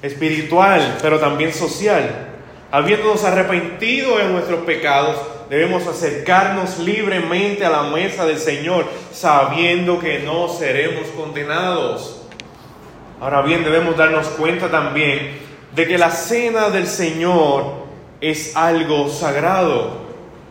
espiritual, 0.00 0.96
pero 1.02 1.18
también 1.18 1.52
social. 1.52 2.28
Habiéndonos 2.70 3.22
arrepentido 3.24 4.16
de 4.16 4.28
nuestros 4.28 4.60
pecados, 4.60 5.18
debemos 5.50 5.86
acercarnos 5.86 6.78
libremente 6.78 7.66
a 7.66 7.68
la 7.68 7.82
mesa 7.82 8.24
del 8.24 8.38
Señor, 8.38 8.86
sabiendo 9.12 10.00
que 10.00 10.20
no 10.20 10.48
seremos 10.48 11.08
condenados. 11.08 12.22
Ahora 13.20 13.42
bien, 13.42 13.64
debemos 13.64 13.98
darnos 13.98 14.28
cuenta 14.28 14.70
también 14.70 15.40
de 15.74 15.86
que 15.86 15.98
la 15.98 16.10
cena 16.10 16.70
del 16.70 16.86
Señor 16.86 17.79
es 18.20 18.56
algo 18.56 19.08
sagrado, 19.08 20.10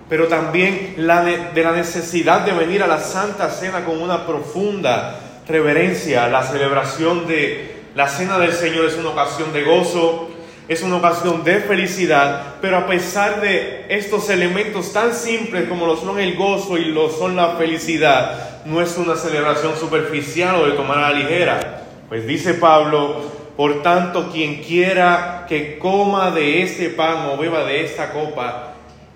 pero 0.09 0.27
también 0.27 0.95
la 0.97 1.23
de 1.23 1.63
la 1.63 1.71
necesidad 1.71 2.41
de 2.41 2.53
venir 2.53 2.81
a 2.81 2.87
la 2.87 2.99
Santa 2.99 3.49
Cena 3.49 3.85
con 3.85 4.01
una 4.01 4.25
profunda 4.25 5.19
reverencia. 5.47 6.27
La 6.27 6.43
celebración 6.43 7.27
de 7.27 7.79
la 7.95 8.07
cena 8.07 8.39
del 8.39 8.53
Señor 8.53 8.85
es 8.85 8.95
una 8.95 9.09
ocasión 9.09 9.51
de 9.53 9.63
gozo, 9.63 10.29
es 10.67 10.83
una 10.83 10.97
ocasión 10.97 11.43
de 11.43 11.61
felicidad, 11.61 12.55
pero 12.61 12.77
a 12.77 12.87
pesar 12.87 13.41
de 13.41 13.85
estos 13.89 14.29
elementos 14.29 14.93
tan 14.93 15.13
simples 15.13 15.67
como 15.67 15.87
lo 15.87 15.97
son 15.97 16.19
el 16.19 16.35
gozo 16.35 16.77
y 16.77 16.85
lo 16.85 17.09
son 17.09 17.35
la 17.35 17.55
felicidad, 17.55 18.63
no 18.65 18.79
es 18.81 18.95
una 18.97 19.15
celebración 19.15 19.75
superficial 19.75 20.55
o 20.55 20.67
de 20.67 20.73
tomar 20.73 20.99
a 20.99 21.09
la 21.09 21.19
ligera. 21.19 21.85
Pues 22.07 22.27
dice 22.27 22.53
Pablo, 22.53 23.38
por 23.59 23.81
tanto, 23.81 24.29
quien 24.31 24.63
quiera 24.63 25.45
que 25.45 25.77
coma 25.77 26.31
de 26.31 26.63
este 26.63 26.91
pan 26.91 27.27
o 27.29 27.35
beba 27.35 27.65
de 27.65 27.83
esta 27.83 28.13
copa, 28.13 28.75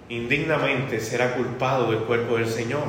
indignamente 0.09 1.00
será 1.00 1.33
culpado 1.35 1.89
del 1.89 2.01
cuerpo 2.01 2.35
del 2.35 2.50
Señor. 2.50 2.83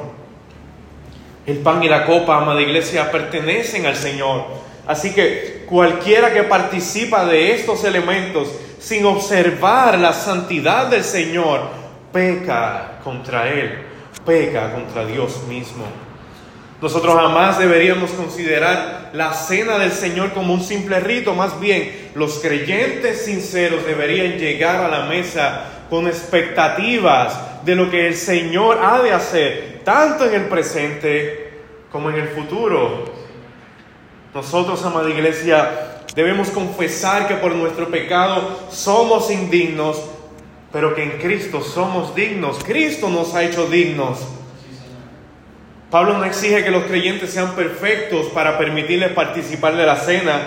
El 1.46 1.58
pan 1.58 1.84
y 1.84 1.88
la 1.88 2.06
copa, 2.06 2.38
amada 2.38 2.60
iglesia, 2.60 3.08
pertenecen 3.12 3.86
al 3.86 3.94
Señor. 3.94 4.46
Así 4.84 5.14
que 5.14 5.62
cualquiera 5.68 6.34
que 6.34 6.42
participa 6.42 7.24
de 7.24 7.54
estos 7.54 7.84
elementos 7.84 8.48
sin 8.80 9.06
observar 9.06 9.96
la 9.96 10.12
santidad 10.12 10.88
del 10.88 11.04
Señor, 11.04 11.68
peca 12.12 12.98
contra 13.04 13.48
Él, 13.48 13.78
peca 14.26 14.72
contra 14.72 15.06
Dios 15.06 15.44
mismo. 15.48 15.84
Nosotros 16.84 17.14
jamás 17.14 17.58
deberíamos 17.58 18.10
considerar 18.10 19.08
la 19.14 19.32
cena 19.32 19.78
del 19.78 19.90
Señor 19.90 20.34
como 20.34 20.52
un 20.52 20.62
simple 20.62 21.00
rito, 21.00 21.34
más 21.34 21.58
bien 21.58 22.10
los 22.14 22.40
creyentes 22.40 23.24
sinceros 23.24 23.86
deberían 23.86 24.36
llegar 24.36 24.84
a 24.84 24.88
la 24.88 25.06
mesa 25.06 25.64
con 25.88 26.06
expectativas 26.06 27.64
de 27.64 27.74
lo 27.74 27.90
que 27.90 28.06
el 28.06 28.14
Señor 28.14 28.80
ha 28.82 29.00
de 29.00 29.14
hacer, 29.14 29.80
tanto 29.82 30.26
en 30.26 30.34
el 30.34 30.44
presente 30.48 31.62
como 31.90 32.10
en 32.10 32.16
el 32.16 32.28
futuro. 32.28 33.06
Nosotros, 34.34 34.84
amada 34.84 35.08
iglesia, 35.08 36.02
debemos 36.14 36.50
confesar 36.50 37.26
que 37.26 37.36
por 37.36 37.54
nuestro 37.54 37.88
pecado 37.88 38.60
somos 38.68 39.30
indignos, 39.30 40.04
pero 40.70 40.94
que 40.94 41.02
en 41.02 41.12
Cristo 41.12 41.62
somos 41.62 42.14
dignos. 42.14 42.62
Cristo 42.62 43.08
nos 43.08 43.34
ha 43.34 43.42
hecho 43.42 43.68
dignos. 43.68 44.18
Pablo 45.94 46.18
no 46.18 46.24
exige 46.24 46.64
que 46.64 46.72
los 46.72 46.86
creyentes 46.86 47.30
sean 47.30 47.54
perfectos 47.54 48.26
para 48.34 48.58
permitirles 48.58 49.12
participar 49.12 49.76
de 49.76 49.86
la 49.86 49.94
cena. 49.94 50.40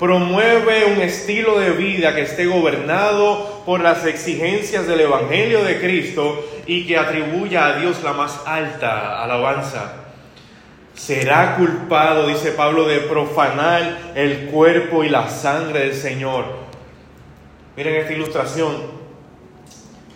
Promueve 0.00 0.86
un 0.86 1.02
estilo 1.02 1.58
de 1.58 1.72
vida 1.72 2.14
que 2.14 2.22
esté 2.22 2.46
gobernado 2.46 3.62
por 3.66 3.82
las 3.82 4.06
exigencias 4.06 4.86
del 4.86 5.02
Evangelio 5.02 5.62
de 5.62 5.78
Cristo 5.78 6.42
y 6.66 6.86
que 6.86 6.96
atribuya 6.96 7.66
a 7.66 7.76
Dios 7.80 8.02
la 8.02 8.14
más 8.14 8.40
alta 8.46 9.22
alabanza 9.22 9.92
será 10.94 11.56
culpado, 11.56 12.26
dice 12.26 12.52
Pablo, 12.52 12.88
de 12.88 13.00
profanar 13.00 13.98
el 14.14 14.46
cuerpo 14.46 15.04
y 15.04 15.10
la 15.10 15.28
sangre 15.28 15.80
del 15.80 15.94
Señor. 15.94 16.46
Miren 17.76 17.96
esta 17.96 18.12
ilustración. 18.14 19.04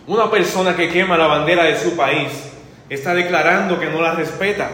Una 0.07 0.31
persona 0.31 0.75
que 0.75 0.89
quema 0.89 1.15
la 1.15 1.27
bandera 1.27 1.65
de 1.65 1.77
su 1.77 1.95
país 1.95 2.48
está 2.89 3.13
declarando 3.13 3.79
que 3.79 3.87
no 3.87 4.01
la 4.01 4.13
respeta, 4.13 4.69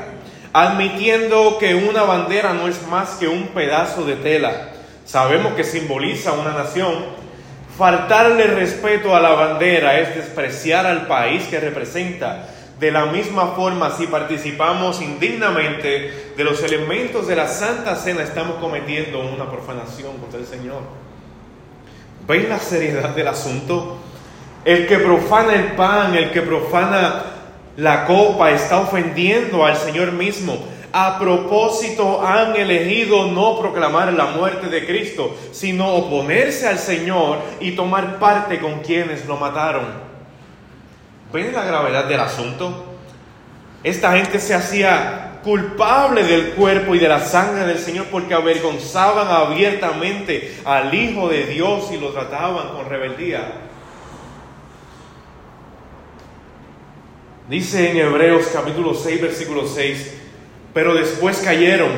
admitiendo 0.54 1.58
que 1.58 1.75
una 1.75 2.04
bandera 2.04 2.54
no 2.54 2.67
es 2.67 2.86
más 2.88 3.15
que 3.15 3.28
un 3.28 3.49
pedazo 3.49 4.06
de 4.06 4.15
tela. 4.15 4.69
Sabemos 5.06 5.54
que 5.54 5.63
simboliza 5.63 6.34
una 6.34 6.54
nación. 6.54 6.93
Faltarle 7.78 8.47
respeto 8.47 9.15
a 9.15 9.19
la 9.19 9.32
bandera 9.32 9.99
es 9.99 10.15
despreciar 10.15 10.86
al 10.86 11.08
país 11.08 11.43
que 11.47 11.60
representa 11.60 12.47
de 12.80 12.91
la 12.91 13.06
misma 13.06 13.54
forma, 13.56 13.91
si 13.91 14.08
participamos 14.08 15.01
indignamente 15.01 16.34
de 16.36 16.43
los 16.43 16.62
elementos 16.62 17.25
de 17.28 17.36
la 17.36 17.47
Santa 17.47 17.95
Cena, 17.95 18.23
estamos 18.23 18.58
cometiendo 18.58 19.19
una 19.19 19.49
profanación 19.49 20.17
contra 20.17 20.39
el 20.39 20.45
Señor. 20.45 20.82
¿Ven 22.28 22.49
la 22.49 22.60
seriedad 22.60 23.10
del 23.10 23.30
asunto? 23.30 23.97
El 24.65 24.88
que 24.88 24.97
profana 24.97 25.54
el 25.54 25.71
pan, 25.73 26.15
el 26.15 26.32
que 26.32 26.41
profana 26.41 27.23
la 27.77 28.05
copa, 28.05 28.51
está 28.51 28.79
ofendiendo 28.79 29.65
al 29.65 29.75
Señor 29.75 30.11
mismo. 30.11 30.57
A 30.93 31.19
propósito, 31.19 32.25
han 32.25 32.55
elegido 32.55 33.27
no 33.27 33.59
proclamar 33.59 34.13
la 34.13 34.27
muerte 34.27 34.67
de 34.67 34.85
Cristo, 34.85 35.35
sino 35.51 35.93
oponerse 35.93 36.67
al 36.67 36.79
Señor 36.79 37.39
y 37.59 37.71
tomar 37.71 38.17
parte 38.17 38.59
con 38.59 38.79
quienes 38.79 39.25
lo 39.25 39.35
mataron. 39.35 39.85
¿Ven 41.33 41.53
la 41.53 41.65
gravedad 41.65 42.05
del 42.05 42.21
asunto? 42.21 42.85
Esta 43.83 44.13
gente 44.13 44.39
se 44.39 44.55
hacía 44.55 45.41
culpable 45.43 46.23
del 46.23 46.51
cuerpo 46.51 46.95
y 46.95 46.99
de 46.99 47.07
la 47.09 47.19
sangre 47.19 47.65
del 47.65 47.77
Señor 47.77 48.07
porque 48.09 48.33
avergonzaban 48.33 49.27
abiertamente 49.27 50.55
al 50.63 50.93
Hijo 50.93 51.27
de 51.27 51.45
Dios 51.45 51.91
y 51.91 51.97
lo 51.97 52.09
trataban 52.09 52.69
con 52.69 52.89
rebeldía. 52.89 53.43
Dice 57.49 57.91
en 57.91 57.97
Hebreos 57.97 58.47
capítulo 58.51 58.93
6, 58.93 59.21
versículo 59.21 59.67
6, 59.67 60.13
pero 60.73 60.93
después 60.93 61.38
cayeron. 61.39 61.91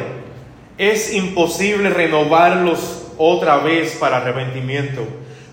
Es 0.78 1.14
imposible 1.14 1.90
renovarlos 1.90 3.08
otra 3.18 3.58
vez 3.58 3.96
para 3.96 4.18
arrepentimiento 4.18 5.08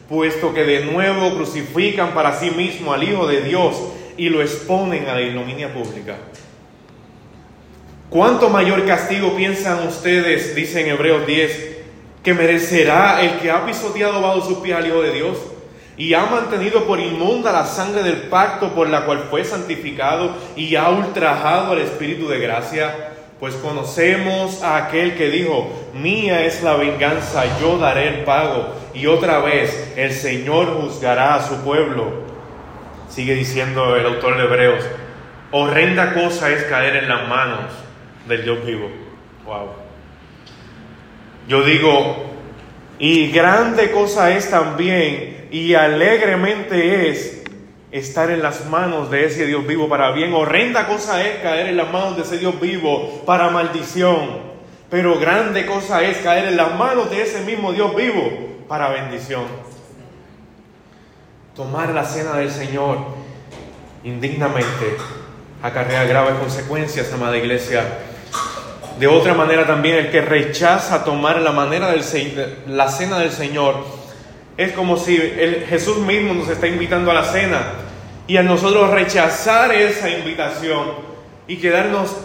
puesto 0.08 0.52
que 0.52 0.64
de 0.64 0.84
nuevo 0.84 1.34
crucifican 1.34 2.14
para 2.14 2.38
sí 2.38 2.50
mismo 2.50 2.92
al 2.92 3.02
Hijo 3.02 3.26
de 3.26 3.40
Dios 3.40 3.76
y 4.16 4.28
lo 4.28 4.42
exponen 4.42 5.08
a 5.08 5.14
la 5.14 5.22
ignominia 5.22 5.72
pública. 5.72 6.16
¿Cuánto 8.10 8.48
mayor 8.48 8.86
castigo 8.86 9.34
piensan 9.34 9.86
ustedes, 9.88 10.54
dice 10.54 10.82
en 10.82 10.88
Hebreos 10.88 11.26
10, 11.26 11.74
que 12.22 12.34
merecerá 12.34 13.22
el 13.22 13.40
que 13.40 13.50
ha 13.50 13.66
pisoteado 13.66 14.20
bajo 14.20 14.42
sus 14.42 14.58
pies 14.58 14.76
al 14.76 14.86
Hijo 14.86 15.02
de 15.02 15.12
Dios 15.12 15.38
y 15.96 16.14
ha 16.14 16.26
mantenido 16.26 16.84
por 16.84 16.98
inmunda 17.00 17.52
la 17.52 17.66
sangre 17.66 18.02
del 18.02 18.22
pacto 18.22 18.70
por 18.74 18.88
la 18.88 19.04
cual 19.04 19.26
fue 19.30 19.44
santificado 19.44 20.32
y 20.56 20.74
ha 20.76 20.88
ultrajado 20.90 21.72
al 21.72 21.78
Espíritu 21.78 22.28
de 22.28 22.40
gracia? 22.40 23.12
pues 23.44 23.56
conocemos 23.56 24.62
a 24.62 24.76
aquel 24.86 25.16
que 25.16 25.28
dijo, 25.28 25.70
mía 25.92 26.46
es 26.46 26.62
la 26.62 26.76
venganza, 26.76 27.44
yo 27.60 27.76
daré 27.78 28.08
el 28.08 28.24
pago. 28.24 28.68
Y 28.94 29.06
otra 29.06 29.40
vez, 29.40 29.92
el 29.96 30.12
Señor 30.12 30.80
juzgará 30.80 31.34
a 31.34 31.42
su 31.42 31.56
pueblo. 31.62 32.24
Sigue 33.10 33.34
diciendo 33.34 33.96
el 33.96 34.06
autor 34.06 34.38
de 34.38 34.44
Hebreos, 34.44 34.84
horrenda 35.50 36.14
cosa 36.14 36.50
es 36.52 36.62
caer 36.64 36.96
en 36.96 37.08
las 37.08 37.28
manos 37.28 37.70
del 38.26 38.44
Dios 38.44 38.64
vivo. 38.64 38.88
Wow. 39.44 39.72
Yo 41.46 41.62
digo, 41.64 42.24
y 42.98 43.30
grande 43.30 43.90
cosa 43.90 44.30
es 44.30 44.48
también, 44.48 45.33
y 45.54 45.76
alegremente 45.76 47.10
es 47.10 47.44
estar 47.92 48.28
en 48.28 48.42
las 48.42 48.66
manos 48.66 49.08
de 49.08 49.26
ese 49.26 49.46
Dios 49.46 49.64
vivo 49.64 49.88
para 49.88 50.10
bien. 50.10 50.34
Horrenda 50.34 50.88
cosa 50.88 51.24
es 51.24 51.36
caer 51.42 51.68
en 51.68 51.76
las 51.76 51.92
manos 51.92 52.16
de 52.16 52.24
ese 52.24 52.38
Dios 52.38 52.60
vivo 52.60 53.22
para 53.24 53.50
maldición. 53.50 54.30
Pero 54.90 55.16
grande 55.20 55.64
cosa 55.64 56.02
es 56.02 56.18
caer 56.18 56.46
en 56.46 56.56
las 56.56 56.74
manos 56.74 57.08
de 57.08 57.22
ese 57.22 57.42
mismo 57.42 57.72
Dios 57.72 57.94
vivo 57.94 58.32
para 58.66 58.88
bendición. 58.88 59.44
Tomar 61.54 61.90
la 61.90 62.04
cena 62.04 62.32
del 62.32 62.50
Señor 62.50 62.98
indignamente 64.02 64.96
acarrea 65.62 66.02
graves 66.02 66.34
consecuencias, 66.34 67.12
amada 67.12 67.36
iglesia. 67.36 67.84
De 68.98 69.06
otra 69.06 69.34
manera 69.34 69.68
también 69.68 69.98
el 69.98 70.10
que 70.10 70.20
rechaza 70.20 71.04
tomar 71.04 71.40
la, 71.40 71.52
manera 71.52 71.92
del, 71.92 72.02
la 72.66 72.88
cena 72.88 73.20
del 73.20 73.30
Señor 73.30 74.03
es 74.56 74.72
como 74.72 74.96
si 74.96 75.16
el, 75.16 75.64
Jesús 75.68 75.98
mismo 75.98 76.34
nos 76.34 76.48
está 76.48 76.66
invitando 76.66 77.10
a 77.10 77.14
la 77.14 77.24
cena 77.24 77.62
y 78.26 78.36
a 78.36 78.42
nosotros 78.42 78.90
rechazar 78.90 79.74
esa 79.74 80.10
invitación 80.10 80.92
y 81.46 81.56
quedarnos 81.56 82.16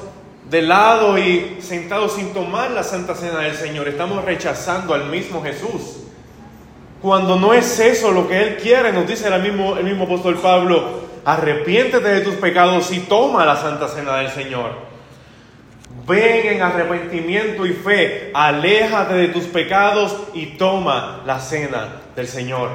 de 0.50 0.62
lado 0.62 1.18
y 1.18 1.58
sentados 1.62 2.14
sin 2.14 2.34
tomar 2.34 2.72
la 2.72 2.84
Santa 2.84 3.14
Cena 3.14 3.40
del 3.40 3.56
Señor, 3.56 3.88
estamos 3.88 4.24
rechazando 4.26 4.94
al 4.94 5.08
mismo 5.08 5.44
Jesús. 5.44 6.04
Cuando 7.02 7.36
no 7.36 7.54
es 7.54 7.80
eso 7.80 8.12
lo 8.12 8.28
que 8.28 8.42
Él 8.42 8.58
quiere, 8.58 8.92
nos 8.92 9.08
dice 9.08 9.28
el 9.28 9.42
mismo, 9.42 9.78
el 9.78 9.84
mismo 9.84 10.06
apóstol 10.06 10.40
Pablo, 10.42 11.02
arrepiéntete 11.24 12.08
de 12.08 12.22
tus 12.22 12.36
pecados 12.36 12.92
y 12.92 13.00
toma 13.02 13.46
la 13.46 13.56
Santa 13.56 13.88
Cena 13.88 14.18
del 14.18 14.30
Señor. 14.32 14.90
Ven 16.10 16.48
en 16.48 16.62
arrepentimiento 16.64 17.68
y 17.68 17.74
fe, 17.74 18.32
aléjate 18.34 19.14
de 19.14 19.28
tus 19.28 19.44
pecados 19.44 20.18
y 20.34 20.48
toma 20.58 21.22
la 21.24 21.40
cena 21.40 22.02
del 22.16 22.28
Señor. 22.28 22.72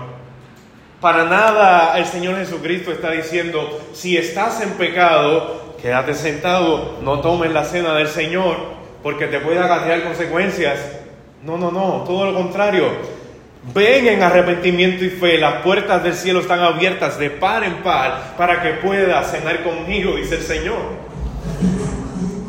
Para 1.01 1.25
nada 1.25 1.99
el 1.99 2.07
Señor 2.07 2.37
Jesucristo 2.37 2.93
está 2.93 3.11
diciendo, 3.11 3.81
si 3.93 4.17
estás 4.17 4.61
en 4.61 4.71
pecado, 4.75 5.75
quédate 5.83 6.15
sentado, 6.15 6.99
no 7.03 7.21
tomes 7.21 7.51
la 7.51 7.65
cena 7.65 7.93
del 7.95 8.07
Señor, 8.07 8.57
porque 9.03 9.27
te 9.27 9.41
puede 9.41 9.59
acarrear 9.59 10.05
consecuencias. 10.05 10.79
No, 11.43 11.59
no, 11.59 11.73
no, 11.73 12.05
todo 12.07 12.31
lo 12.31 12.35
contrario. 12.35 12.85
Ven 13.75 14.07
en 14.07 14.23
arrepentimiento 14.23 15.05
y 15.05 15.11
fe, 15.11 15.39
las 15.39 15.55
puertas 15.55 16.05
del 16.05 16.15
cielo 16.15 16.39
están 16.39 16.61
abiertas 16.61 17.19
de 17.19 17.31
par 17.31 17.65
en 17.65 17.83
par 17.83 18.37
para 18.39 18.63
que 18.63 18.75
puedas 18.75 19.33
cenar 19.33 19.65
conmigo, 19.65 20.15
dice 20.15 20.37
el 20.37 20.43
Señor. 20.43 21.03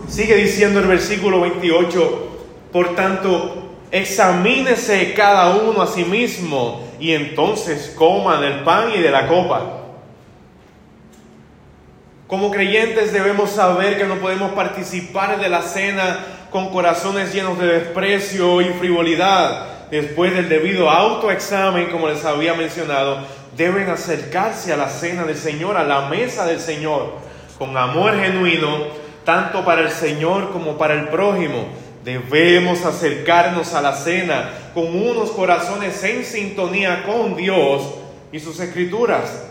Sigue 0.07 0.35
diciendo 0.35 0.79
el 0.79 0.87
versículo 0.87 1.41
28, 1.41 2.27
por 2.71 2.95
tanto, 2.95 3.71
examínese 3.91 5.13
cada 5.13 5.55
uno 5.55 5.81
a 5.81 5.87
sí 5.87 6.03
mismo 6.03 6.87
y 6.99 7.13
entonces 7.13 7.93
coma 7.97 8.39
del 8.39 8.63
pan 8.63 8.91
y 8.95 9.01
de 9.01 9.09
la 9.09 9.27
copa. 9.27 9.81
Como 12.27 12.51
creyentes 12.51 13.13
debemos 13.13 13.51
saber 13.51 13.97
que 13.97 14.05
no 14.05 14.15
podemos 14.15 14.51
participar 14.53 15.39
de 15.39 15.49
la 15.49 15.61
cena 15.61 16.19
con 16.51 16.69
corazones 16.69 17.33
llenos 17.33 17.57
de 17.59 17.67
desprecio 17.67 18.61
y 18.61 18.65
frivolidad. 18.65 19.89
Después 19.89 20.33
del 20.33 20.49
debido 20.49 20.89
autoexamen, 20.89 21.87
como 21.87 22.07
les 22.07 22.25
había 22.25 22.53
mencionado, 22.53 23.19
deben 23.55 23.89
acercarse 23.89 24.73
a 24.73 24.77
la 24.77 24.89
cena 24.89 25.23
del 25.23 25.37
Señor, 25.37 25.77
a 25.77 25.83
la 25.83 26.09
mesa 26.09 26.45
del 26.45 26.59
Señor, 26.59 27.13
con 27.57 27.77
amor 27.77 28.19
genuino 28.19 29.04
tanto 29.25 29.65
para 29.65 29.81
el 29.81 29.91
Señor 29.91 30.51
como 30.51 30.77
para 30.77 30.93
el 30.93 31.09
prójimo. 31.09 31.65
Debemos 32.05 32.85
acercarnos 32.85 33.73
a 33.73 33.81
la 33.81 33.93
cena 33.93 34.51
con 34.73 34.85
unos 34.95 35.31
corazones 35.31 36.01
en 36.03 36.23
sintonía 36.23 37.03
con 37.03 37.35
Dios 37.35 37.95
y 38.31 38.39
sus 38.39 38.59
escrituras. 38.59 39.43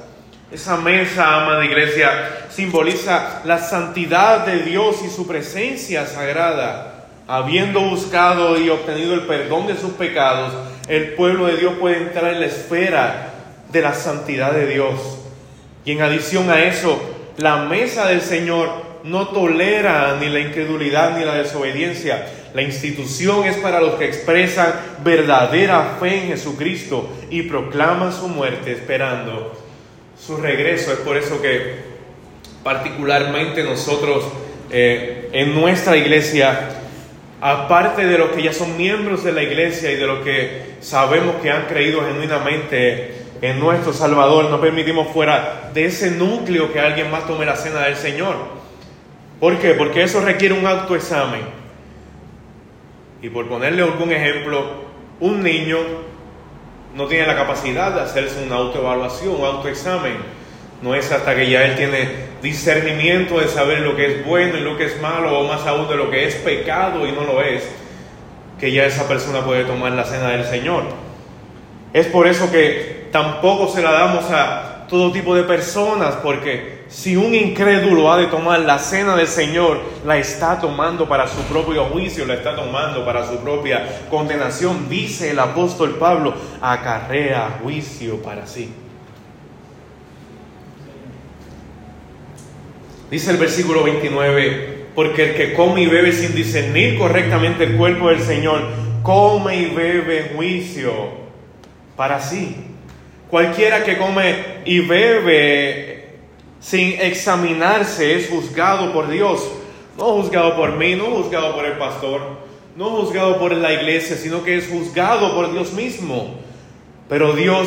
Esa 0.53 0.77
mesa, 0.77 1.43
amada 1.43 1.65
iglesia, 1.65 2.47
simboliza 2.49 3.43
la 3.45 3.59
santidad 3.59 4.47
de 4.47 4.63
Dios 4.63 5.03
y 5.05 5.11
su 5.11 5.27
presencia 5.27 6.07
sagrada. 6.07 7.07
Habiendo 7.27 7.81
buscado 7.81 8.57
y 8.61 8.69
obtenido 8.69 9.15
el 9.15 9.23
perdón 9.23 9.67
de 9.67 9.77
sus 9.77 9.93
pecados, 9.95 10.53
el 10.87 11.15
pueblo 11.15 11.47
de 11.47 11.57
Dios 11.57 11.75
puede 11.81 11.97
entrar 11.97 12.35
en 12.35 12.41
la 12.41 12.47
esfera 12.47 13.31
de 13.73 13.83
la 13.83 13.95
santidad 13.95 14.53
de 14.53 14.67
Dios. 14.67 15.19
Y 15.85 15.93
en 15.93 16.03
adición 16.03 16.51
a 16.51 16.63
eso, 16.63 17.01
la 17.37 17.57
mesa 17.65 18.07
del 18.07 18.21
Señor 18.21 18.84
no 19.05 19.29
tolera 19.29 20.17
ni 20.19 20.31
la 20.31 20.41
incredulidad 20.41 21.17
ni 21.17 21.25
la 21.25 21.35
desobediencia. 21.35 22.27
La 22.55 22.63
institución 22.63 23.45
es 23.45 23.57
para 23.59 23.81
los 23.81 23.95
que 23.95 24.07
expresan 24.07 24.73
verdadera 25.05 25.97
fe 26.01 26.23
en 26.23 26.29
Jesucristo 26.29 27.09
y 27.31 27.43
proclaman 27.43 28.13
su 28.13 28.29
muerte 28.29 28.73
esperando 28.73 29.53
su 30.19 30.39
regreso. 30.39 30.93
Es 30.93 31.01
por 31.01 31.19
eso 31.19 31.41
que 31.43 31.95
particularmente 32.63 33.63
nosotros 33.63 34.25
eh, 34.71 35.29
en 35.33 35.55
nuestra 35.55 35.99
iglesia, 35.99 36.71
aparte 37.43 38.07
de 38.07 38.17
los 38.17 38.31
que 38.31 38.43
ya 38.43 38.55
son 38.55 38.75
miembros 38.79 39.23
de 39.23 39.33
la 39.33 39.43
iglesia 39.43 39.93
y 39.93 39.97
de 39.97 40.07
los 40.07 40.25
que 40.25 40.77
sabemos 40.81 41.37
que 41.43 41.51
han 41.51 41.67
creído 41.67 42.01
genuinamente 42.07 43.17
en 43.43 43.61
nuestro 43.61 43.93
Salvador, 43.93 44.47
no 44.47 44.63
permitimos 44.63 45.09
fuera 45.09 45.71
de 45.75 45.85
ese 45.85 46.13
núcleo 46.13 46.73
que 46.73 46.81
alguien 46.81 47.11
más 47.11 47.27
tome 47.27 47.45
la 47.45 47.57
cena 47.57 47.83
del 47.83 47.97
Señor. 47.97 48.64
¿Por 49.41 49.59
qué? 49.59 49.75
Porque 49.75 50.03
eso 50.03 50.21
requiere 50.21 50.55
un 50.55 50.67
autoexamen. 50.67 51.43
Y 53.23 53.29
por 53.31 53.49
ponerle 53.49 53.83
algún 53.83 54.13
ejemplo, 54.13 54.85
un 55.21 55.43
niño 55.43 55.79
no 56.95 57.07
tiene 57.07 57.27
la 57.27 57.35
capacidad 57.35 57.93
de 57.93 58.03
hacerse 58.03 58.43
una 58.45 58.57
autoevaluación, 58.57 59.37
un 59.37 59.45
autoexamen. 59.45 60.17
No 60.83 60.95
es 60.95 61.11
hasta 61.11 61.35
que 61.35 61.49
ya 61.49 61.65
él 61.65 61.77
tiene 61.77 62.09
discernimiento 62.43 63.41
de 63.41 63.49
saber 63.49 63.81
lo 63.81 63.97
que 63.97 64.07
es 64.07 64.27
bueno 64.27 64.59
y 64.59 64.61
lo 64.61 64.77
que 64.77 64.85
es 64.85 65.01
malo, 65.01 65.39
o 65.39 65.49
más 65.49 65.67
aún 65.67 65.89
de 65.89 65.97
lo 65.97 66.11
que 66.11 66.27
es 66.27 66.35
pecado 66.37 67.07
y 67.07 67.13
no 67.13 67.25
lo 67.25 67.41
es, 67.43 67.67
que 68.61 68.71
ya 68.71 68.85
esa 68.85 69.09
persona 69.09 69.45
puede 69.45 69.65
tomar 69.65 69.93
la 69.93 70.05
cena 70.05 70.29
del 70.29 70.45
Señor. 70.45 70.85
Es 71.93 72.07
por 72.07 72.27
eso 72.27 72.51
que 72.53 73.09
tampoco 73.11 73.69
se 73.69 73.83
la 73.83 73.93
damos 73.93 74.31
a 74.31 74.74
todo 74.95 75.11
tipo 75.11 75.35
de 75.35 75.43
personas, 75.43 76.15
porque 76.23 76.85
si 76.87 77.17
un 77.17 77.35
incrédulo 77.35 78.13
ha 78.13 78.17
de 78.17 78.29
tomar 78.29 78.61
la 78.61 78.79
cena 78.79 79.17
del 79.17 79.27
Señor, 79.27 79.81
la 80.07 80.19
está 80.19 80.61
tomando 80.61 81.09
para 81.09 81.27
su 81.27 81.43
propio 81.53 81.87
juicio, 81.87 82.25
la 82.25 82.35
está 82.35 82.55
tomando 82.55 83.05
para 83.05 83.27
su 83.27 83.39
propia 83.39 84.07
condenación. 84.09 84.89
Dice 84.89 85.33
el 85.33 85.41
apóstol 85.41 85.97
Pablo, 85.97 86.33
acarrea 86.61 87.59
juicio 87.61 88.23
para 88.23 88.47
sí. 88.47 88.71
Dice 93.11 93.33
el 93.33 93.39
versículo 93.39 93.83
29, 93.83 94.91
porque 94.95 95.31
el 95.31 95.35
que 95.35 95.55
come 95.55 95.83
y 95.83 95.87
bebe 95.87 96.13
sin 96.13 96.37
discernir 96.37 97.01
correctamente 97.01 97.65
el 97.65 97.77
cuerpo 97.77 98.11
del 98.11 98.21
Señor, 98.21 98.61
come 99.03 99.57
y 99.57 99.75
bebe 99.75 100.31
juicio 100.37 100.93
para 101.97 102.21
sí. 102.21 102.74
Cualquiera 103.35 103.83
que 103.83 103.99
come 103.99 104.63
y 104.65 104.79
bebe 104.79 106.05
sin 106.61 107.01
examinarse 107.01 108.15
es 108.15 108.29
juzgado 108.29 108.93
por 108.93 109.11
Dios. 109.11 109.51
No 109.99 110.05
juzgado 110.13 110.55
por 110.55 110.77
mí, 110.77 110.95
no 110.95 111.07
juzgado 111.07 111.53
por 111.53 111.65
el 111.65 111.73
pastor, 111.73 112.21
no 112.77 112.91
juzgado 112.91 113.41
por 113.41 113.51
la 113.51 113.73
iglesia, 113.73 114.15
sino 114.15 114.45
que 114.45 114.57
es 114.57 114.69
juzgado 114.69 115.35
por 115.35 115.53
Dios 115.53 115.73
mismo. 115.73 116.37
Pero 117.09 117.33
Dios 117.33 117.67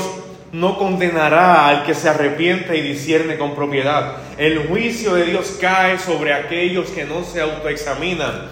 no 0.54 0.78
condenará 0.78 1.68
al 1.68 1.84
que 1.84 1.94
se 1.94 2.08
arrepiente 2.08 2.78
y 2.78 2.82
discierne 2.82 3.38
con 3.38 3.54
propiedad. 3.54 4.20
El 4.38 4.70
juicio 4.70 5.16
de 5.16 5.26
Dios 5.26 5.58
cae 5.60 6.00
sobre 6.00 6.32
aquellos 6.32 6.92
que 6.92 7.04
no 7.04 7.26
se 7.26 7.42
autoexaminan. 7.42 8.52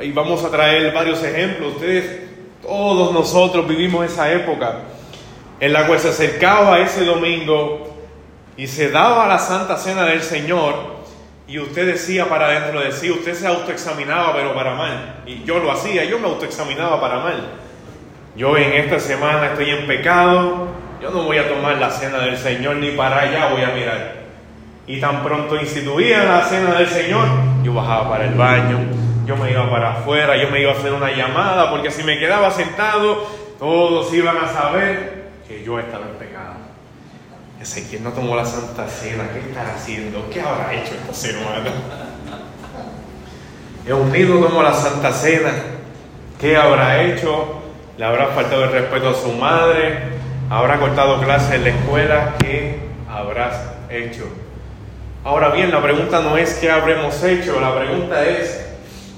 Y 0.00 0.12
vamos 0.12 0.44
a 0.44 0.50
traer 0.52 0.94
varios 0.94 1.24
ejemplos. 1.24 1.74
Ustedes, 1.74 2.20
todos 2.62 3.12
nosotros 3.12 3.66
vivimos 3.66 4.06
esa 4.06 4.32
época 4.32 4.82
en 5.60 5.72
la 5.72 5.86
cual 5.86 5.98
se 5.98 6.08
acercaba 6.08 6.80
ese 6.80 7.04
domingo 7.04 7.88
y 8.56 8.66
se 8.66 8.90
daba 8.90 9.26
la 9.26 9.38
Santa 9.38 9.76
Cena 9.76 10.04
del 10.04 10.22
Señor 10.22 10.96
y 11.48 11.58
usted 11.58 11.86
decía 11.86 12.28
para 12.28 12.46
adentro 12.46 12.80
de 12.80 12.90
sí, 12.90 13.10
usted 13.10 13.34
se 13.34 13.46
autoexaminaba 13.46 14.34
pero 14.34 14.54
para 14.54 14.74
mal. 14.74 15.22
Y 15.26 15.44
yo 15.44 15.58
lo 15.58 15.70
hacía, 15.70 16.04
yo 16.04 16.18
me 16.18 16.26
autoexaminaba 16.26 17.00
para 17.00 17.20
mal. 17.20 17.50
Yo 18.36 18.56
en 18.56 18.72
esta 18.72 18.98
semana 18.98 19.46
estoy 19.46 19.70
en 19.70 19.86
pecado, 19.86 20.68
yo 21.00 21.10
no 21.10 21.22
voy 21.22 21.38
a 21.38 21.48
tomar 21.48 21.76
la 21.78 21.90
cena 21.90 22.18
del 22.18 22.36
Señor 22.36 22.76
ni 22.76 22.90
para 22.90 23.20
allá 23.20 23.48
voy 23.52 23.62
a 23.62 23.68
mirar. 23.68 24.16
Y 24.88 25.00
tan 25.00 25.22
pronto 25.22 25.56
instituía 25.56 26.24
la 26.24 26.42
cena 26.44 26.74
del 26.74 26.88
Señor, 26.88 27.26
yo 27.62 27.72
bajaba 27.74 28.10
para 28.10 28.24
el 28.26 28.34
baño, 28.34 28.78
yo 29.24 29.36
me 29.36 29.50
iba 29.50 29.68
para 29.70 29.94
afuera, 29.94 30.36
yo 30.36 30.50
me 30.50 30.60
iba 30.60 30.72
a 30.72 30.74
hacer 30.74 30.92
una 30.92 31.10
llamada, 31.10 31.70
porque 31.70 31.90
si 31.90 32.02
me 32.02 32.18
quedaba 32.18 32.50
sentado, 32.50 33.26
todos 33.58 34.12
iban 34.12 34.36
a 34.36 34.48
saber 34.48 35.15
que 35.46 35.62
yo 35.62 35.78
estaba 35.78 36.06
en 36.06 36.16
pecado. 36.16 36.54
Ezequiel 37.60 38.02
no 38.02 38.12
tomó 38.12 38.36
la 38.36 38.44
Santa 38.44 38.88
Cena, 38.88 39.28
¿qué 39.32 39.48
estará 39.48 39.74
haciendo? 39.74 40.28
¿Qué 40.30 40.40
habrá 40.40 40.74
hecho 40.74 40.94
esta 40.94 41.14
semana? 41.14 41.70
Eunido 43.86 44.40
tomó 44.40 44.62
la 44.62 44.74
Santa 44.74 45.12
Cena, 45.12 45.52
¿qué 46.40 46.56
habrá 46.56 47.02
hecho? 47.02 47.62
¿Le 47.96 48.04
habrá 48.04 48.28
faltado 48.28 48.64
el 48.64 48.72
respeto 48.72 49.10
a 49.10 49.14
su 49.14 49.32
madre? 49.32 49.98
¿Habrá 50.50 50.78
cortado 50.78 51.20
clases 51.20 51.54
en 51.54 51.64
la 51.64 51.70
escuela? 51.70 52.34
¿Qué 52.38 52.78
habrás 53.10 53.56
hecho? 53.88 54.28
Ahora 55.24 55.48
bien, 55.48 55.70
la 55.70 55.82
pregunta 55.82 56.20
no 56.20 56.36
es 56.36 56.54
qué 56.54 56.70
habremos 56.70 57.22
hecho, 57.24 57.58
la 57.60 57.74
pregunta 57.74 58.24
es 58.24 58.64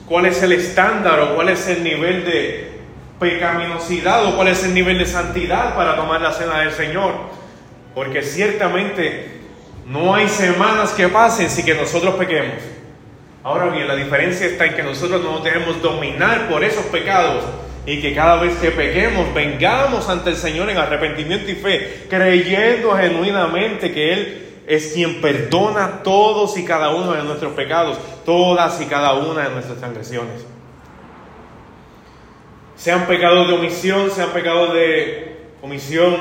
cuál 0.07 0.27
es 0.27 0.43
el 0.43 0.53
estándar 0.53 1.21
o 1.21 1.35
cuál 1.35 1.49
es 1.49 1.67
el 1.69 1.83
nivel 1.83 2.25
de 2.25 2.78
pecaminosidad 3.19 4.25
o 4.27 4.37
cuál 4.37 4.49
es 4.49 4.65
el 4.65 4.75
nivel 4.75 4.99
de 4.99 5.07
santidad 5.07 5.75
para 5.75 5.97
tomar 5.97 6.21
la 6.21 6.33
cena 6.33 6.61
del 6.61 6.73
Señor. 6.73 7.15
Porque 7.95 8.23
ciertamente 8.23 9.39
no 9.87 10.15
hay 10.15 10.29
semanas 10.29 10.93
que 10.93 11.09
pasen 11.09 11.51
sin 11.51 11.65
que 11.65 11.75
nosotros 11.75 12.15
pequemos. 12.15 12.57
Ahora 13.43 13.71
bien, 13.71 13.89
la 13.89 13.97
diferencia 13.97 14.47
está 14.47 14.67
en 14.67 14.75
que 14.75 14.83
nosotros 14.83 15.23
no 15.23 15.41
debemos 15.41 15.81
dominar 15.81 16.49
por 16.49 16.63
esos 16.63 16.85
pecados 16.87 17.45
y 17.87 18.01
que 18.01 18.15
cada 18.15 18.37
vez 18.37 18.55
que 18.59 18.71
pequemos 18.71 19.33
vengamos 19.33 20.09
ante 20.09 20.31
el 20.31 20.37
Señor 20.37 20.69
en 20.69 20.77
arrepentimiento 20.77 21.51
y 21.51 21.55
fe, 21.55 22.05
creyendo 22.11 22.95
genuinamente 22.95 23.93
que 23.93 24.13
Él 24.13 24.49
es 24.67 24.93
quien 24.93 25.23
perdona 25.23 26.03
todos 26.03 26.59
y 26.59 26.65
cada 26.65 26.91
uno 26.91 27.13
de 27.13 27.23
nuestros 27.23 27.55
pecados, 27.55 27.99
todas 28.27 28.79
y 28.83 28.85
cada 28.85 29.15
una 29.15 29.45
de 29.45 29.55
nuestras 29.55 29.79
transgresiones. 29.79 30.58
Sean 32.79 33.07
pecados 33.07 33.49
de 33.49 33.55
omisión, 33.55 34.09
sean 34.09 34.31
pecados 34.31 34.73
de 34.73 35.37
omisión, 35.61 36.17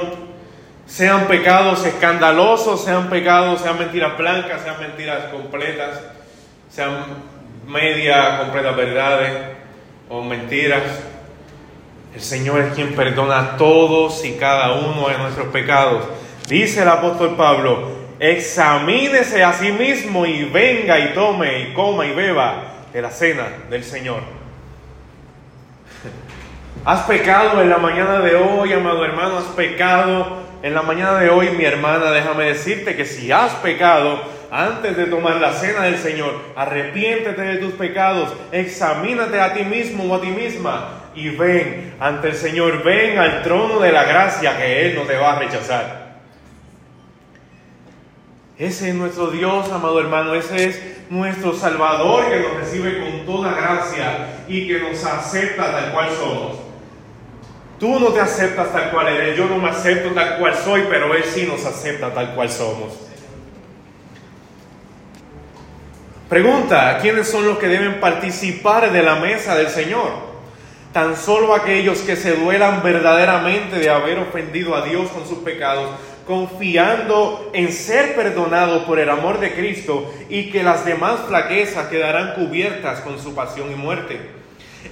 sean 0.88 1.28
pecados 1.28 1.86
escandalosos, 1.86 2.84
sean 2.84 3.12
pecados, 3.12 3.62
sean 3.62 3.78
mentiras 3.78 4.18
blancas, 4.18 4.64
sean 4.64 4.80
mentiras 4.80 5.26
completas, 5.26 6.02
sean 6.68 7.06
media, 7.68 8.40
completas 8.40 8.76
verdades 8.76 9.34
o 10.10 10.24
mentiras. 10.24 10.82
El 12.16 12.22
Señor 12.22 12.62
es 12.62 12.74
quien 12.74 12.96
perdona 12.96 13.56
todos 13.58 14.26
y 14.26 14.34
cada 14.34 14.72
uno 14.72 15.10
de 15.10 15.18
nuestros 15.20 15.50
pecados. 15.50 16.06
Dice 16.48 16.82
el 16.82 16.90
apóstol 16.90 17.36
Pablo, 17.36 17.92
examínese 18.20 19.44
a 19.44 19.54
sí 19.54 19.72
mismo 19.72 20.26
y 20.26 20.46
venga 20.46 20.98
y 20.98 21.14
tome 21.14 21.60
y 21.60 21.74
coma 21.74 22.08
y 22.08 22.14
beba 22.14 22.64
de 22.92 23.02
la 23.04 23.12
cena 23.12 23.46
del 23.70 23.84
Señor. 23.84 24.37
Has 26.86 27.02
pecado 27.02 27.62
en 27.62 27.70
la 27.70 27.78
mañana 27.78 28.20
de 28.20 28.36
hoy, 28.36 28.74
amado 28.74 29.04
hermano, 29.04 29.38
has 29.38 29.46
pecado 29.56 30.38
en 30.64 30.74
la 30.74 30.82
mañana 30.82 31.20
de 31.20 31.30
hoy, 31.30 31.50
mi 31.52 31.66
hermana, 31.66 32.12
déjame 32.12 32.46
decirte 32.46 32.96
que 32.96 33.06
si 33.06 33.32
has 33.32 33.54
pecado 33.56 34.20
antes 34.50 34.96
de 34.96 35.06
tomar 35.06 35.36
la 35.42 35.54
cena 35.54 35.84
del 35.84 35.98
Señor, 35.98 36.34
arrepiéntete 36.56 37.42
de 37.42 37.58
tus 37.58 37.74
pecados, 37.74 38.34
examínate 38.52 39.40
a 39.40 39.54
ti 39.54 39.64
mismo 39.64 40.06
o 40.06 40.16
a 40.16 40.22
ti 40.22 40.28
misma 40.28 41.12
y 41.14 41.30
ven 41.30 41.96
ante 42.00 42.30
el 42.30 42.36
Señor, 42.36 42.84
ven 42.84 43.20
al 43.20 43.44
trono 43.44 43.80
de 43.80 43.92
la 43.92 44.06
gracia 44.06 44.58
que 44.58 44.86
Él 44.86 44.96
no 44.96 45.02
te 45.02 45.18
va 45.18 45.34
a 45.34 45.40
rechazar. 45.40 46.08
Ese 48.58 48.90
es 48.90 48.96
nuestro 48.96 49.28
Dios, 49.28 49.72
amado 49.72 50.00
hermano, 50.00 50.34
ese 50.34 50.70
es 50.70 50.82
nuestro 51.10 51.54
Salvador 51.54 52.30
que 52.30 52.40
nos 52.40 52.56
recibe 52.56 53.00
con 53.00 53.26
toda 53.26 53.54
gracia 53.54 54.44
y 54.48 54.68
que 54.68 54.80
nos 54.80 55.04
acepta 55.06 55.72
tal 55.72 55.92
cual 55.92 56.10
somos. 56.18 56.67
Tú 57.80 58.00
no 58.00 58.08
te 58.08 58.20
aceptas 58.20 58.72
tal 58.72 58.90
cual 58.92 59.08
eres, 59.08 59.38
yo 59.38 59.46
no 59.46 59.58
me 59.58 59.70
acepto 59.70 60.10
tal 60.12 60.40
cual 60.40 60.56
soy, 60.56 60.86
pero 60.90 61.14
Él 61.14 61.24
sí 61.24 61.44
nos 61.44 61.64
acepta 61.66 62.14
tal 62.14 62.34
cual 62.34 62.50
somos. 62.50 62.94
Pregunta, 66.28 66.98
¿quiénes 67.02 67.30
son 67.30 67.48
los 67.48 67.58
que 67.58 67.68
deben 67.68 68.00
participar 68.00 68.92
de 68.92 69.04
la 69.04 69.16
mesa 69.16 69.56
del 69.56 69.70
Señor? 69.70 70.12
Tan 70.92 71.16
solo 71.16 71.54
aquellos 71.54 72.00
que 72.00 72.16
se 72.16 72.36
duelan 72.36 72.82
verdaderamente 72.82 73.78
de 73.78 73.90
haber 73.90 74.20
ofendido 74.20 74.76
a 74.76 74.82
Dios 74.84 75.10
con 75.12 75.28
sus 75.28 75.40
pecados 75.40 75.92
confiando 76.28 77.50
en 77.54 77.72
ser 77.72 78.14
perdonado 78.14 78.86
por 78.86 79.00
el 79.00 79.10
amor 79.10 79.40
de 79.40 79.54
Cristo 79.54 80.14
y 80.30 80.52
que 80.52 80.62
las 80.62 80.86
demás 80.86 81.22
flaquezas 81.28 81.88
quedarán 81.88 82.34
cubiertas 82.34 83.00
con 83.00 83.18
su 83.18 83.34
pasión 83.34 83.72
y 83.72 83.76
muerte. 83.76 84.37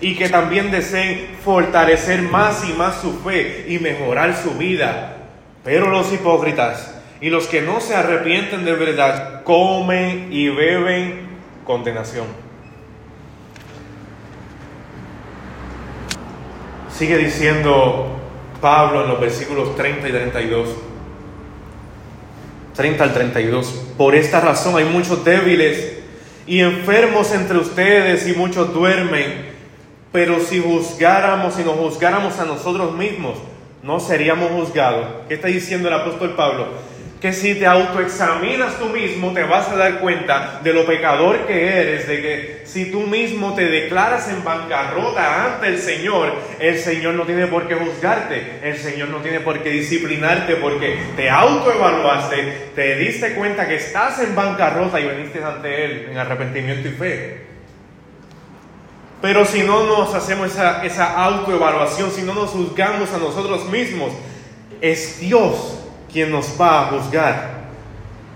Y 0.01 0.15
que 0.15 0.29
también 0.29 0.71
deseen 0.71 1.35
fortalecer 1.43 2.21
más 2.21 2.67
y 2.67 2.73
más 2.73 3.01
su 3.01 3.19
fe 3.19 3.65
y 3.67 3.79
mejorar 3.79 4.35
su 4.35 4.51
vida. 4.51 5.17
Pero 5.63 5.89
los 5.89 6.11
hipócritas 6.13 6.95
y 7.21 7.29
los 7.29 7.47
que 7.47 7.61
no 7.61 7.79
se 7.79 7.95
arrepienten 7.95 8.65
de 8.65 8.73
verdad 8.73 9.43
comen 9.43 10.27
y 10.31 10.49
beben 10.49 11.27
condenación. 11.63 12.25
Sigue 16.95 17.17
diciendo 17.17 18.07
Pablo 18.61 19.03
en 19.03 19.09
los 19.09 19.19
versículos 19.19 19.75
30 19.75 20.07
y 20.07 20.11
32. 20.11 20.69
30 22.75 23.03
al 23.03 23.13
32. 23.13 23.67
Por 23.97 24.15
esta 24.15 24.41
razón 24.41 24.77
hay 24.77 24.85
muchos 24.85 25.23
débiles 25.23 25.99
y 26.45 26.59
enfermos 26.59 27.31
entre 27.33 27.57
ustedes 27.57 28.27
y 28.27 28.33
muchos 28.33 28.73
duermen. 28.73 29.54
Pero 30.15 30.39
si 30.39 30.61
juzgáramos, 30.61 31.59
y 31.59 31.63
nos 31.65 31.75
juzgáramos 31.75 32.39
a 32.39 32.45
nosotros 32.45 32.93
mismos, 32.93 33.37
no 33.83 33.99
seríamos 33.99 34.49
juzgados. 34.49 35.07
¿Qué 35.27 35.33
está 35.33 35.49
diciendo 35.49 35.89
el 35.89 35.93
apóstol 35.93 36.35
Pablo? 36.37 36.67
que 37.19 37.33
si 37.33 37.55
te 37.55 37.65
autoexaminas 37.65 38.77
tú 38.77 38.85
mismo 38.89 39.33
te 39.33 39.43
vas 39.43 39.67
a 39.69 39.75
dar 39.75 39.99
cuenta 39.99 40.59
de 40.63 40.73
lo 40.73 40.85
pecador 40.85 41.47
que 41.47 41.67
eres, 41.67 42.07
de 42.07 42.21
que 42.21 42.61
si 42.65 42.91
tú 42.91 43.01
mismo 43.01 43.55
te 43.55 43.65
declaras 43.65 44.29
en 44.29 44.43
bancarrota 44.43 45.45
ante 45.45 45.69
el 45.69 45.79
Señor, 45.79 46.33
el 46.59 46.77
Señor 46.77 47.15
no 47.15 47.23
tiene 47.23 47.47
por 47.47 47.67
qué 47.67 47.75
juzgarte, 47.75 48.59
el 48.61 48.77
Señor 48.77 49.09
no 49.09 49.17
tiene 49.17 49.39
por 49.39 49.63
qué 49.63 49.71
disciplinarte 49.71 50.57
porque 50.57 50.97
te 51.15 51.29
autoevaluaste, 51.29 52.69
te 52.75 52.95
diste 52.95 53.33
cuenta 53.33 53.67
que 53.67 53.77
estás 53.77 54.19
en 54.19 54.35
bancarrota 54.35 55.01
y 55.01 55.07
veniste 55.07 55.43
ante 55.43 55.85
Él 55.85 56.07
en 56.11 56.17
arrepentimiento 56.17 56.87
y 56.87 56.91
fe. 56.91 57.54
Pero 59.25 59.43
si 59.43 59.63
no 59.63 59.85
nos 59.85 60.13
hacemos 60.13 60.51
esa, 60.51 60.85
esa 60.85 61.19
autoevaluación, 61.23 62.11
si 62.11 62.21
no 62.21 62.35
nos 62.35 62.51
juzgamos 62.51 63.11
a 63.11 63.17
nosotros 63.17 63.67
mismos, 63.71 64.11
es 64.81 65.19
Dios 65.19 65.79
quien 66.13 66.29
nos 66.29 66.61
va 66.61 66.81
a 66.81 66.85
juzgar. 66.91 67.55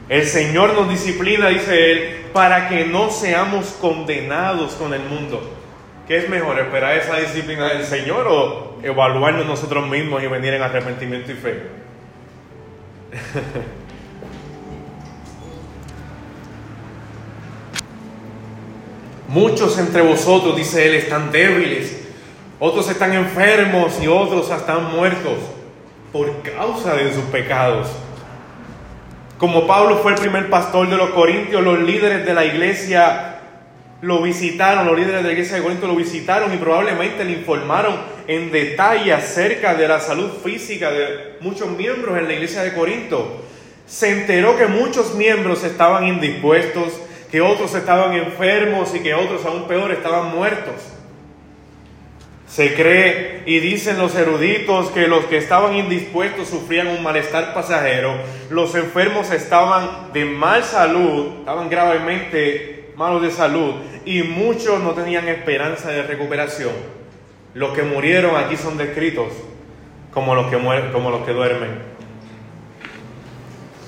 El 0.10 0.26
Señor 0.26 0.74
nos 0.74 0.90
disciplina, 0.90 1.50
dice 1.50 1.92
Él, 1.92 2.26
para 2.34 2.70
que 2.70 2.86
no 2.86 3.12
seamos 3.12 3.68
condenados 3.80 4.74
con 4.74 4.96
el 4.96 5.02
mundo. 5.02 5.56
¿Qué 6.08 6.18
es 6.18 6.28
mejor, 6.28 6.58
esperar 6.58 6.98
esa 6.98 7.18
disciplina 7.18 7.68
del 7.68 7.86
Señor 7.86 8.26
o 8.28 8.80
evaluarnos 8.82 9.46
nosotros 9.46 9.88
mismos 9.88 10.24
y 10.24 10.26
venir 10.26 10.56
en 10.56 10.64
arrepentimiento 10.64 11.32
y 11.32 11.36
fe? 11.36 11.62
Muchos 19.30 19.78
entre 19.78 20.02
vosotros, 20.02 20.58
dice 20.58 20.88
Él, 20.88 20.96
están 20.96 21.32
débiles, 21.32 22.02
otros 22.60 22.90
están 22.90 23.14
enfermos 23.14 23.94
y 24.02 24.08
otros 24.08 24.50
están 24.50 24.86
muertos 24.92 25.38
por 26.12 26.42
causa 26.42 26.96
de 26.96 27.14
sus 27.14 27.26
pecados. 27.26 27.90
Como 29.38 29.68
Pablo 29.68 29.98
fue 29.98 30.14
el 30.14 30.20
primer 30.20 30.50
pastor 30.50 30.90
de 30.90 30.98
los 30.98 31.12
Corintios, 31.12 31.64
los 31.64 31.80
líderes 31.80 32.26
de 32.26 32.34
la 32.34 32.44
iglesia 32.44 33.36
lo 34.02 34.20
visitaron, 34.24 34.88
los 34.88 34.98
líderes 34.98 35.22
de 35.22 35.28
la 35.28 35.34
iglesia 35.34 35.58
de 35.58 35.62
Corinto 35.62 35.86
lo 35.86 35.96
visitaron 35.96 36.52
y 36.52 36.58
probablemente 36.58 37.24
le 37.24 37.34
informaron 37.34 37.98
en 38.26 38.52
detalle 38.52 39.14
acerca 39.14 39.76
de 39.76 39.88
la 39.88 40.00
salud 40.00 40.32
física 40.44 40.90
de 40.90 41.38
muchos 41.42 41.70
miembros 41.70 42.18
en 42.18 42.26
la 42.26 42.34
iglesia 42.34 42.64
de 42.64 42.74
Corinto. 42.74 43.44
Se 43.86 44.10
enteró 44.10 44.58
que 44.58 44.66
muchos 44.66 45.14
miembros 45.14 45.64
estaban 45.64 46.08
indispuestos, 46.08 46.94
que 47.32 47.42
otros 47.42 47.74
estaban 47.76 48.14
enfermos 48.14 48.94
y 48.96 49.00
que 49.00 49.14
otros 49.14 49.46
aún 49.46 49.68
peor 49.68 49.92
estaban 49.92 50.36
muertos. 50.36 50.76
Se 52.48 52.74
cree 52.74 53.44
y 53.46 53.60
dicen 53.60 54.00
los 54.00 54.16
eruditos 54.16 54.90
que 54.90 55.08
los 55.08 55.26
que 55.26 55.38
estaban 55.38 55.76
indispuestos 55.76 56.48
sufrían 56.48 56.88
un 56.88 57.04
malestar 57.04 57.54
pasajero, 57.54 58.16
los 58.50 58.74
enfermos 58.74 59.32
estaban 59.32 60.12
de 60.14 60.26
mal 60.26 60.64
salud, 60.64 61.40
estaban 61.40 61.70
gravemente 61.70 62.92
malos 62.96 63.22
de 63.22 63.32
salud 63.32 63.76
y 64.04 64.24
muchos 64.24 64.82
no 64.82 64.92
tenían 64.92 65.28
esperanza 65.28 65.90
de 65.92 66.02
recuperación. 66.02 66.74
Los 67.54 67.74
que 67.74 67.84
murieron 67.84 68.36
aquí 68.36 68.58
son 68.58 68.78
descritos 68.78 69.28
como 70.12 70.34
los 70.34 70.48
que, 70.48 70.58
como 70.92 71.12
los 71.12 71.26
que 71.26 71.34
duermen. 71.34 71.70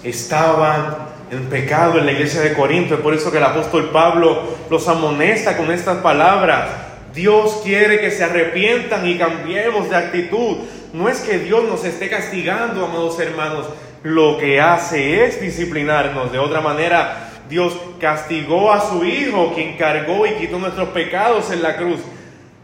Estaban 0.04 1.11
en 1.32 1.46
pecado 1.46 1.98
en 1.98 2.06
la 2.06 2.12
iglesia 2.12 2.42
de 2.42 2.54
Corinto. 2.54 2.96
Es 2.96 3.00
por 3.00 3.14
eso 3.14 3.32
que 3.32 3.38
el 3.38 3.44
apóstol 3.44 3.90
Pablo 3.92 4.44
los 4.70 4.88
amonesta 4.88 5.56
con 5.56 5.72
estas 5.72 5.98
palabras. 5.98 6.70
Dios 7.14 7.62
quiere 7.64 8.00
que 8.00 8.12
se 8.12 8.26
arrepientan 8.26 9.08
y 9.08 9.18
cambiemos 9.18 9.90
de 9.90 9.96
actitud. 9.96 10.58
No 10.94 11.08
es 11.08 11.22
que 11.22 11.40
Dios 11.40 11.64
nos 11.64 11.86
esté 11.86 12.10
castigando, 12.10 12.86
amados 12.86 13.20
hermanos. 13.20 13.66
Lo 14.04 14.38
que 14.38 14.60
hace 14.60 15.26
es 15.26 15.40
disciplinarnos. 15.40 16.34
De 16.34 16.40
otra 16.40 16.60
manera, 16.60 17.30
Dios 17.50 17.78
castigó 18.00 18.74
a 18.74 18.82
su 18.82 19.06
Hijo, 19.06 19.54
quien 19.56 19.78
cargó 19.78 20.26
y 20.26 20.32
quitó 20.32 20.60
nuestros 20.60 20.90
pecados 20.90 21.50
en 21.52 21.64
la 21.64 21.78
cruz. 21.78 22.02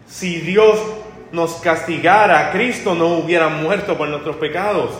Si 0.10 0.42
Dios 0.42 0.78
nos 1.32 1.56
castigara, 1.56 2.52
Cristo 2.52 2.96
no 2.96 3.08
hubiera 3.08 3.48
muerto 3.48 3.98
por 3.98 4.10
nuestros 4.10 4.36
pecados. 4.38 4.92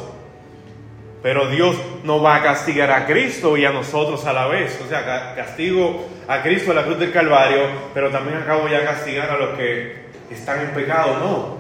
Pero 1.24 1.50
Dios 1.50 1.76
no 2.04 2.22
va 2.22 2.36
a 2.36 2.44
castigar 2.44 2.92
a 2.92 3.06
Cristo 3.06 3.58
y 3.58 3.66
a 3.66 3.72
nosotros 3.72 4.26
a 4.26 4.34
la 4.34 4.48
vez. 4.48 4.80
O 4.86 4.88
sea, 4.88 5.34
castigo 5.36 6.08
a 6.28 6.42
Cristo 6.42 6.72
en 6.72 6.78
la 6.78 6.84
cruz 6.84 7.00
del 7.00 7.12
Calvario, 7.12 7.62
pero 7.94 8.10
también 8.10 8.38
acabo 8.38 8.68
ya 8.68 8.86
castigar 8.86 9.30
a 9.32 9.38
los 9.38 9.58
que 9.58 10.08
están 10.30 10.62
en 10.62 10.72
pecado. 10.72 11.18
No. 11.20 11.58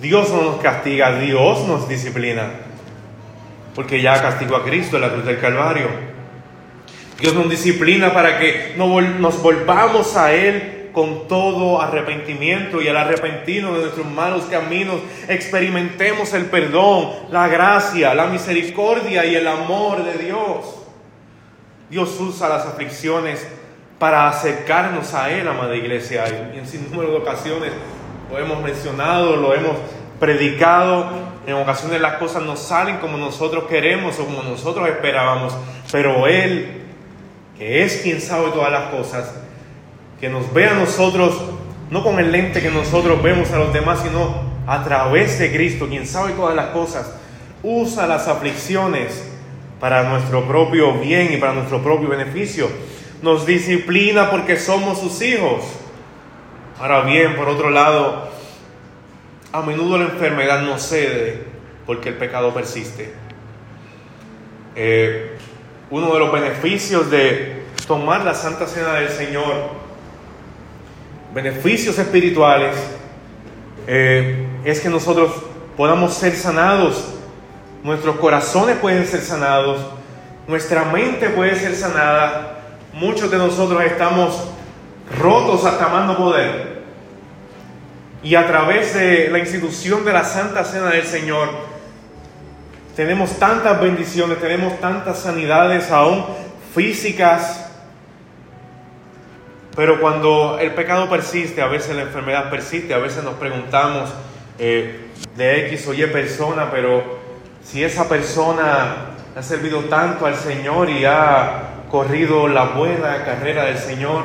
Dios 0.00 0.30
no 0.30 0.42
nos 0.42 0.60
castiga, 0.60 1.18
Dios 1.18 1.66
nos 1.66 1.88
disciplina. 1.88 2.50
Porque 3.74 4.02
ya 4.02 4.20
castigó 4.20 4.56
a 4.56 4.64
Cristo 4.64 4.96
en 4.96 5.02
la 5.02 5.10
cruz 5.10 5.24
del 5.24 5.38
Calvario. 5.38 5.88
Dios 7.18 7.34
nos 7.34 7.50
disciplina 7.50 8.12
para 8.12 8.38
que 8.38 8.74
nos 8.76 9.42
volvamos 9.42 10.16
a 10.16 10.32
Él 10.32 10.79
con 10.92 11.28
todo 11.28 11.80
arrepentimiento 11.80 12.80
y 12.82 12.88
al 12.88 12.96
arrepentirnos 12.96 13.74
de 13.76 13.80
nuestros 13.82 14.06
malos 14.06 14.44
caminos 14.44 14.96
experimentemos 15.28 16.32
el 16.34 16.46
perdón, 16.46 17.10
la 17.30 17.48
gracia, 17.48 18.14
la 18.14 18.26
misericordia 18.26 19.24
y 19.24 19.34
el 19.34 19.46
amor 19.46 20.04
de 20.04 20.24
Dios. 20.24 20.76
Dios 21.90 22.18
usa 22.20 22.48
las 22.48 22.66
aflicciones 22.66 23.46
para 23.98 24.28
acercarnos 24.28 25.12
a 25.14 25.30
Él, 25.30 25.46
amada 25.46 25.76
iglesia, 25.76 26.24
y 26.54 26.58
en 26.58 26.66
sin 26.66 26.90
número 26.90 27.10
de 27.10 27.16
ocasiones 27.18 27.72
lo 28.30 28.38
hemos 28.38 28.62
mencionado, 28.62 29.36
lo 29.36 29.52
hemos 29.54 29.76
predicado, 30.18 31.10
en 31.46 31.54
ocasiones 31.54 32.00
las 32.00 32.14
cosas 32.14 32.42
no 32.42 32.56
salen 32.56 32.98
como 32.98 33.16
nosotros 33.16 33.64
queremos 33.64 34.18
o 34.18 34.24
como 34.24 34.42
nosotros 34.42 34.88
esperábamos, 34.88 35.56
pero 35.90 36.26
Él, 36.26 36.82
que 37.58 37.82
es 37.82 37.98
quien 38.02 38.20
sabe 38.20 38.50
todas 38.50 38.70
las 38.70 38.84
cosas, 38.84 39.34
que 40.20 40.28
nos 40.28 40.52
ve 40.52 40.66
a 40.66 40.74
nosotros, 40.74 41.40
no 41.90 42.04
con 42.04 42.18
el 42.18 42.30
lente 42.30 42.60
que 42.60 42.70
nosotros 42.70 43.22
vemos 43.22 43.50
a 43.52 43.58
los 43.58 43.72
demás, 43.72 44.00
sino 44.02 44.42
a 44.66 44.84
través 44.84 45.38
de 45.38 45.50
Cristo, 45.50 45.88
quien 45.88 46.06
sabe 46.06 46.32
todas 46.32 46.54
las 46.54 46.66
cosas, 46.66 47.12
usa 47.62 48.06
las 48.06 48.28
aflicciones 48.28 49.24
para 49.80 50.02
nuestro 50.04 50.46
propio 50.46 50.92
bien 50.98 51.32
y 51.32 51.38
para 51.38 51.54
nuestro 51.54 51.82
propio 51.82 52.08
beneficio. 52.08 52.68
Nos 53.22 53.46
disciplina 53.46 54.30
porque 54.30 54.56
somos 54.58 55.00
sus 55.00 55.20
hijos. 55.22 55.64
Ahora 56.78 57.02
bien, 57.02 57.34
por 57.34 57.48
otro 57.48 57.70
lado, 57.70 58.28
a 59.52 59.62
menudo 59.62 59.98
la 59.98 60.04
enfermedad 60.04 60.62
no 60.62 60.78
cede 60.78 61.44
porque 61.86 62.10
el 62.10 62.16
pecado 62.16 62.52
persiste. 62.54 63.12
Eh, 64.76 65.36
uno 65.90 66.12
de 66.12 66.18
los 66.20 66.32
beneficios 66.32 67.10
de 67.10 67.64
tomar 67.86 68.24
la 68.24 68.34
Santa 68.34 68.66
Cena 68.66 68.94
del 68.94 69.08
Señor 69.08 69.79
beneficios 71.34 71.98
espirituales 71.98 72.74
eh, 73.86 74.46
es 74.64 74.80
que 74.80 74.88
nosotros 74.88 75.32
podamos 75.76 76.14
ser 76.14 76.34
sanados, 76.34 77.14
nuestros 77.82 78.16
corazones 78.16 78.76
pueden 78.76 79.06
ser 79.06 79.20
sanados, 79.20 79.80
nuestra 80.46 80.84
mente 80.84 81.30
puede 81.30 81.54
ser 81.56 81.74
sanada, 81.74 82.58
muchos 82.92 83.30
de 83.30 83.38
nosotros 83.38 83.82
estamos 83.84 84.48
rotos 85.18 85.64
hasta 85.64 85.88
mando 85.88 86.16
poder. 86.16 86.80
Y 88.22 88.34
a 88.34 88.46
través 88.46 88.92
de 88.94 89.30
la 89.30 89.38
institución 89.38 90.04
de 90.04 90.12
la 90.12 90.24
Santa 90.24 90.64
Cena 90.64 90.90
del 90.90 91.06
Señor, 91.06 91.48
tenemos 92.94 93.38
tantas 93.38 93.80
bendiciones, 93.80 94.40
tenemos 94.40 94.78
tantas 94.80 95.20
sanidades 95.20 95.90
aún 95.90 96.26
físicas, 96.74 97.59
pero 99.76 100.00
cuando 100.00 100.58
el 100.60 100.72
pecado 100.72 101.08
persiste, 101.08 101.62
a 101.62 101.66
veces 101.66 101.94
la 101.94 102.02
enfermedad 102.02 102.50
persiste, 102.50 102.92
a 102.92 102.98
veces 102.98 103.22
nos 103.22 103.34
preguntamos 103.34 104.10
eh, 104.58 105.06
de 105.36 105.66
X 105.68 105.86
o 105.86 105.94
Y 105.94 106.04
persona, 106.06 106.70
pero 106.70 107.18
si 107.62 107.84
esa 107.84 108.08
persona 108.08 109.16
ha 109.36 109.42
servido 109.42 109.80
tanto 109.84 110.26
al 110.26 110.34
Señor 110.34 110.90
y 110.90 111.04
ha 111.04 111.84
corrido 111.90 112.48
la 112.48 112.64
buena 112.64 113.24
carrera 113.24 113.64
del 113.66 113.78
Señor, 113.78 114.24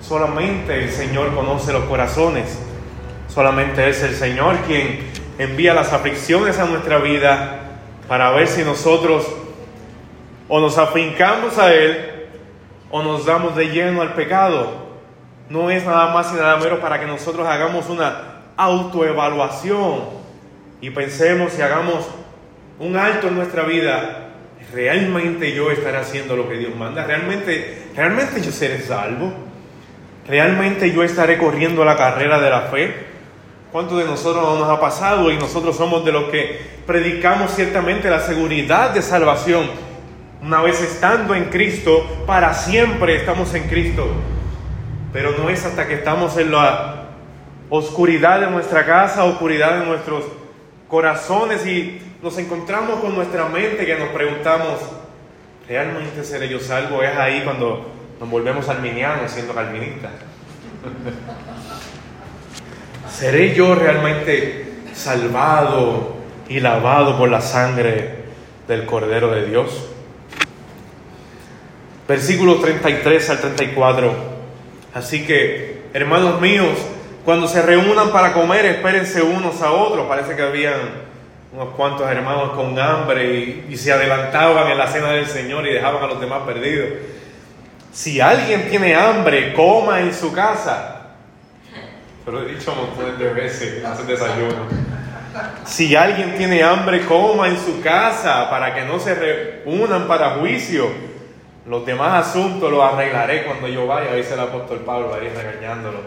solamente 0.00 0.84
el 0.84 0.90
Señor 0.90 1.34
conoce 1.34 1.72
los 1.72 1.84
corazones, 1.84 2.58
solamente 3.28 3.88
es 3.88 4.02
el 4.02 4.14
Señor 4.14 4.56
quien 4.66 5.00
envía 5.38 5.74
las 5.74 5.92
aflicciones 5.92 6.58
a 6.58 6.64
nuestra 6.64 6.98
vida 6.98 7.60
para 8.08 8.30
ver 8.30 8.48
si 8.48 8.62
nosotros 8.62 9.26
o 10.48 10.60
nos 10.60 10.78
afincamos 10.78 11.58
a 11.58 11.74
Él 11.74 12.17
o 12.90 13.02
nos 13.02 13.26
damos 13.26 13.56
de 13.56 13.66
lleno 13.66 14.02
al 14.02 14.14
pecado. 14.14 14.88
No 15.48 15.70
es 15.70 15.84
nada 15.84 16.12
más 16.12 16.32
y 16.32 16.36
nada 16.36 16.56
menos 16.56 16.78
para 16.78 17.00
que 17.00 17.06
nosotros 17.06 17.46
hagamos 17.46 17.88
una 17.88 18.42
autoevaluación 18.56 20.04
y 20.80 20.90
pensemos 20.90 21.58
y 21.58 21.62
hagamos 21.62 22.06
un 22.78 22.96
alto 22.96 23.28
en 23.28 23.36
nuestra 23.36 23.62
vida. 23.62 24.24
¿Realmente 24.72 25.54
yo 25.54 25.70
estaré 25.70 25.96
haciendo 25.98 26.36
lo 26.36 26.48
que 26.48 26.56
Dios 26.56 26.74
manda? 26.76 27.04
¿Realmente, 27.04 27.88
realmente 27.96 28.42
yo 28.42 28.52
seré 28.52 28.80
salvo? 28.80 29.32
¿Realmente 30.26 30.92
yo 30.92 31.02
estaré 31.02 31.38
corriendo 31.38 31.84
la 31.84 31.96
carrera 31.96 32.38
de 32.38 32.50
la 32.50 32.60
fe? 32.62 32.94
¿Cuántos 33.72 33.98
de 33.98 34.04
nosotros 34.04 34.42
no 34.44 34.58
nos 34.58 34.68
ha 34.68 34.80
pasado 34.80 35.30
y 35.30 35.38
nosotros 35.38 35.76
somos 35.76 36.04
de 36.04 36.12
los 36.12 36.24
que 36.24 36.60
predicamos 36.86 37.52
ciertamente 37.52 38.10
la 38.10 38.20
seguridad 38.20 38.90
de 38.90 39.00
salvación? 39.00 39.87
Una 40.40 40.62
vez 40.62 40.80
estando 40.80 41.34
en 41.34 41.46
Cristo, 41.46 42.06
para 42.26 42.54
siempre 42.54 43.16
estamos 43.16 43.52
en 43.54 43.68
Cristo. 43.68 44.06
Pero 45.12 45.32
no 45.32 45.48
es 45.48 45.64
hasta 45.64 45.88
que 45.88 45.94
estamos 45.94 46.36
en 46.36 46.52
la 46.52 47.06
oscuridad 47.70 48.40
de 48.40 48.50
nuestra 48.50 48.86
casa, 48.86 49.24
oscuridad 49.24 49.80
de 49.80 49.86
nuestros 49.86 50.24
corazones 50.88 51.66
y 51.66 52.00
nos 52.22 52.38
encontramos 52.38 53.00
con 53.00 53.14
nuestra 53.14 53.48
mente 53.48 53.84
que 53.84 53.96
nos 53.96 54.08
preguntamos, 54.08 54.78
¿realmente 55.68 56.24
seré 56.24 56.48
yo 56.48 56.60
salvo? 56.60 57.02
Es 57.02 57.16
ahí 57.16 57.42
cuando 57.44 57.90
nos 58.20 58.30
volvemos 58.30 58.68
arminianos 58.68 59.30
siendo 59.30 59.54
calvinistas. 59.54 60.12
¿Seré 63.10 63.54
yo 63.54 63.74
realmente 63.74 64.82
salvado 64.94 66.16
y 66.48 66.60
lavado 66.60 67.18
por 67.18 67.28
la 67.28 67.40
sangre 67.40 68.18
del 68.68 68.86
Cordero 68.86 69.32
de 69.32 69.46
Dios? 69.46 69.88
Versículos 72.08 72.62
33 72.62 73.30
al 73.30 73.38
34. 73.38 74.12
Así 74.94 75.26
que, 75.26 75.82
hermanos 75.92 76.40
míos, 76.40 76.70
cuando 77.22 77.46
se 77.46 77.60
reúnan 77.60 78.10
para 78.10 78.32
comer, 78.32 78.64
espérense 78.64 79.20
unos 79.20 79.60
a 79.60 79.72
otros. 79.72 80.06
Parece 80.08 80.34
que 80.34 80.40
habían 80.40 81.06
unos 81.52 81.74
cuantos 81.74 82.10
hermanos 82.10 82.52
con 82.52 82.78
hambre 82.78 83.66
y, 83.68 83.76
se 83.76 83.92
adelantaban 83.92 84.70
en 84.70 84.78
la 84.78 84.86
cena 84.86 85.10
del 85.10 85.26
Señor 85.26 85.66
y 85.66 85.74
dejaban 85.74 86.02
a 86.02 86.06
los 86.06 86.18
demás 86.18 86.44
perdidos. 86.46 86.88
Si 87.92 88.22
alguien 88.22 88.70
tiene 88.70 88.94
hambre, 88.94 89.52
coma 89.52 90.00
en 90.00 90.14
su 90.14 90.32
casa. 90.32 90.94
Pero 92.24 92.42
he 92.42 92.54
dicho 92.54 92.74
montones 92.74 93.18
de 93.18 93.32
veces, 93.34 93.84
hace 93.84 94.04
desayuno. 94.04 94.66
Si 95.66 95.94
alguien 95.94 96.38
tiene 96.38 96.62
hambre, 96.62 97.04
coma 97.04 97.48
en 97.48 97.58
su 97.58 97.82
casa 97.82 98.48
para 98.48 98.74
que 98.74 98.86
no 98.86 98.98
se 98.98 99.14
reúnan 99.14 100.08
para 100.08 100.36
juicio. 100.36 101.17
Los 101.68 101.84
demás 101.84 102.28
asuntos 102.28 102.70
los 102.72 102.82
arreglaré 102.82 103.44
cuando 103.44 103.68
yo 103.68 103.86
vaya, 103.86 104.14
dice 104.14 104.32
el 104.32 104.40
apóstol 104.40 104.78
Pablo 104.78 105.12
ahí 105.14 105.28
regañándolo. 105.28 105.98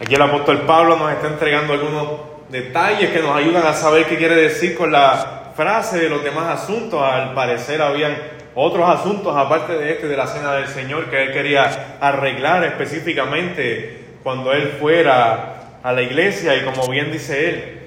Aquí 0.00 0.14
el 0.14 0.22
apóstol 0.22 0.62
Pablo 0.62 0.96
nos 0.96 1.12
está 1.12 1.26
entregando 1.26 1.74
algunos 1.74 2.08
detalles 2.48 3.10
que 3.10 3.20
nos 3.20 3.36
ayudan 3.36 3.66
a 3.66 3.74
saber 3.74 4.06
qué 4.06 4.16
quiere 4.16 4.34
decir 4.34 4.74
con 4.74 4.90
la 4.90 5.52
frase 5.54 5.98
de 5.98 6.08
los 6.08 6.24
demás 6.24 6.62
asuntos. 6.62 7.02
Al 7.02 7.34
parecer 7.34 7.82
habían 7.82 8.16
otros 8.54 8.88
asuntos 8.88 9.36
aparte 9.36 9.74
de 9.74 9.92
este 9.92 10.08
de 10.08 10.16
la 10.16 10.26
cena 10.26 10.54
del 10.54 10.68
Señor 10.68 11.10
que 11.10 11.22
él 11.22 11.32
quería 11.32 11.98
arreglar 12.00 12.64
específicamente 12.64 14.16
cuando 14.22 14.54
él 14.54 14.78
fuera 14.80 15.78
a 15.82 15.92
la 15.92 16.00
iglesia 16.00 16.56
y 16.56 16.64
como 16.64 16.88
bien 16.88 17.12
dice 17.12 17.50
él, 17.50 17.80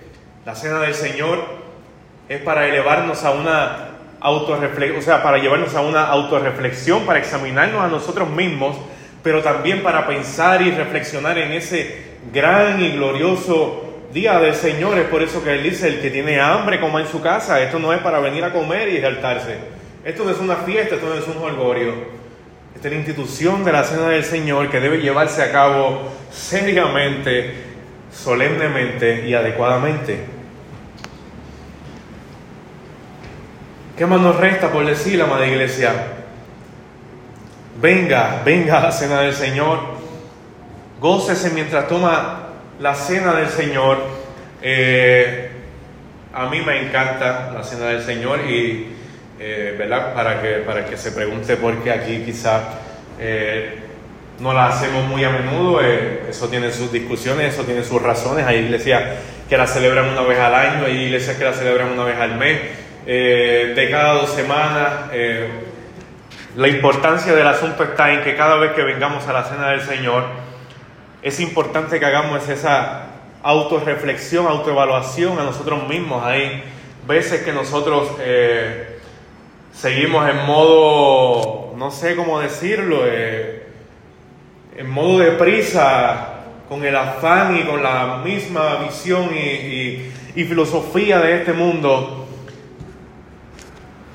la 0.46 0.54
cena 0.54 0.80
del 0.82 0.94
Señor 0.94 1.40
es 2.30 2.40
para 2.42 2.68
elevarnos 2.68 3.24
a 3.24 3.32
una 3.32 3.89
o 4.22 5.02
sea, 5.02 5.24
para 5.24 5.38
llevarnos 5.38 5.76
a 5.76 5.82
una 5.82 6.06
autorreflexión, 6.06 7.06
para 7.06 7.20
examinarnos 7.20 7.82
a 7.82 7.88
nosotros 7.88 8.30
mismos, 8.30 8.78
pero 9.24 9.42
también 9.42 9.82
para 9.84 10.08
pensar 10.08 10.62
y 10.62 10.72
reflexionar 10.72 11.38
en 11.38 11.52
ese 11.54 12.10
gran 12.34 12.82
y 12.82 12.92
glorioso 12.92 13.86
día 14.14 14.40
del 14.40 14.56
Señor. 14.56 14.98
Es 14.98 15.08
por 15.08 15.22
eso 15.22 15.44
que 15.44 15.54
Él 15.54 15.64
dice, 15.64 15.88
el 15.88 16.02
que 16.02 16.10
tiene 16.10 16.40
hambre 16.40 16.80
coma 16.80 17.02
en 17.02 17.08
su 17.08 17.22
casa. 17.22 17.62
Esto 17.62 17.80
no 17.80 17.94
es 17.94 18.00
para 18.02 18.20
venir 18.20 18.44
a 18.44 18.52
comer 18.52 18.90
y 18.90 18.98
exaltarse. 18.98 19.58
Esto 20.04 20.24
no 20.24 20.32
es 20.32 20.40
una 20.40 20.56
fiesta, 20.58 20.96
esto 20.96 21.08
no 21.08 21.16
es 21.16 21.28
un 21.28 21.44
holgorio. 21.44 21.94
Esta 22.76 22.88
es 22.88 22.94
la 22.94 23.00
institución 23.00 23.66
de 23.66 23.72
la 23.72 23.84
Cena 23.84 24.10
del 24.10 24.24
Señor 24.24 24.70
que 24.70 24.80
debe 24.80 25.00
llevarse 25.00 25.42
a 25.44 25.52
cabo 25.52 26.10
seriamente, 26.32 27.54
solemnemente 28.12 29.28
y 29.28 29.34
adecuadamente. 29.34 30.39
¿Qué 34.00 34.06
más 34.06 34.22
nos 34.22 34.38
resta 34.38 34.72
por 34.72 34.86
decir, 34.86 35.22
amada 35.22 35.46
iglesia? 35.46 35.92
Venga, 37.82 38.42
venga 38.46 38.78
a 38.78 38.84
la 38.84 38.92
Cena 38.94 39.20
del 39.20 39.34
Señor. 39.34 39.78
Gócese 41.02 41.50
mientras 41.50 41.90
toma 41.90 42.44
la 42.80 42.96
Cena 42.96 43.34
del 43.34 43.50
Señor. 43.50 43.98
Eh, 44.62 45.52
a 46.34 46.46
mí 46.46 46.62
me 46.62 46.88
encanta 46.88 47.52
la 47.54 47.62
Cena 47.62 47.88
del 47.88 48.02
Señor 48.02 48.50
y 48.50 48.88
eh, 49.38 49.76
¿verdad? 49.78 50.14
Para 50.14 50.42
que, 50.42 50.50
para 50.66 50.86
que 50.86 50.96
se 50.96 51.12
pregunte 51.12 51.58
por 51.58 51.84
qué 51.84 51.92
aquí 51.92 52.24
quizás 52.26 52.62
eh, 53.20 53.80
no 54.40 54.54
la 54.54 54.68
hacemos 54.68 55.04
muy 55.08 55.26
a 55.26 55.30
menudo, 55.30 55.82
eso 55.82 56.48
tiene 56.48 56.72
sus 56.72 56.90
discusiones, 56.90 57.54
eso 57.54 57.64
tiene 57.64 57.84
sus 57.84 58.02
razones, 58.02 58.46
hay 58.46 58.60
iglesias 58.60 59.04
que 59.50 59.58
la 59.58 59.68
celebran 59.68 60.08
una 60.08 60.22
vez 60.22 60.40
al 60.40 60.56
año, 60.56 60.86
hay 60.86 61.02
iglesias 61.02 61.36
que 61.36 61.44
la 61.44 61.52
celebran 61.52 61.90
una 61.90 62.06
vez 62.06 62.18
al 62.18 62.38
mes, 62.38 62.62
de 63.06 63.88
cada 63.92 64.14
dos 64.14 64.30
semanas. 64.32 65.12
la 66.56 66.68
importancia 66.68 67.34
del 67.34 67.48
asunto 67.48 67.84
está 67.84 68.14
en 68.14 68.24
que 68.24 68.36
cada 68.36 68.56
vez 68.58 68.72
que 68.72 68.84
vengamos 68.84 69.28
a 69.28 69.34
la 69.34 69.44
cena 69.44 69.70
del 69.70 69.82
Señor, 69.82 70.26
es 71.22 71.40
importante 71.40 72.00
que 72.00 72.06
hagamos 72.06 72.48
esa 72.48 73.08
autorreflexión, 73.44 74.48
autoevaluación 74.48 75.40
a 75.40 75.44
nosotros 75.44 75.88
mismos. 75.88 76.24
Hay 76.24 76.64
veces 77.08 77.42
que 77.42 77.54
nosotros 77.54 78.10
seguimos 79.74 80.30
en 80.30 80.46
modo, 80.46 81.74
no 81.78 81.92
sé 81.92 82.16
cómo 82.16 82.40
decirlo, 82.40 83.04
eh, 83.06 83.68
en 84.76 84.90
modo 84.90 85.20
de 85.20 85.32
prisa, 85.32 86.36
con 86.68 86.86
el 86.86 86.96
afán 86.96 87.58
y 87.58 87.64
con 87.64 87.82
la 87.82 88.22
misma 88.24 88.78
visión 88.84 89.30
y, 89.34 90.12
filosofía 90.36 91.20
de 91.20 91.38
este 91.38 91.52
mundo. 91.52 92.19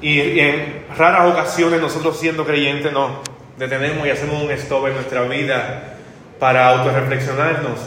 Y, 0.04 0.38
en 0.38 0.84
raras 0.98 1.32
ocasiones 1.32 1.80
nosotros 1.80 2.20
siendo 2.20 2.44
creyentes 2.44 2.92
nos 2.92 3.10
detenemos 3.56 4.06
y 4.06 4.10
hacemos 4.10 4.42
un 4.42 4.50
stop 4.50 4.88
en 4.88 4.96
nuestra 4.96 5.22
vida 5.22 5.94
para 6.38 6.68
autorreflexionarnos. 6.68 7.80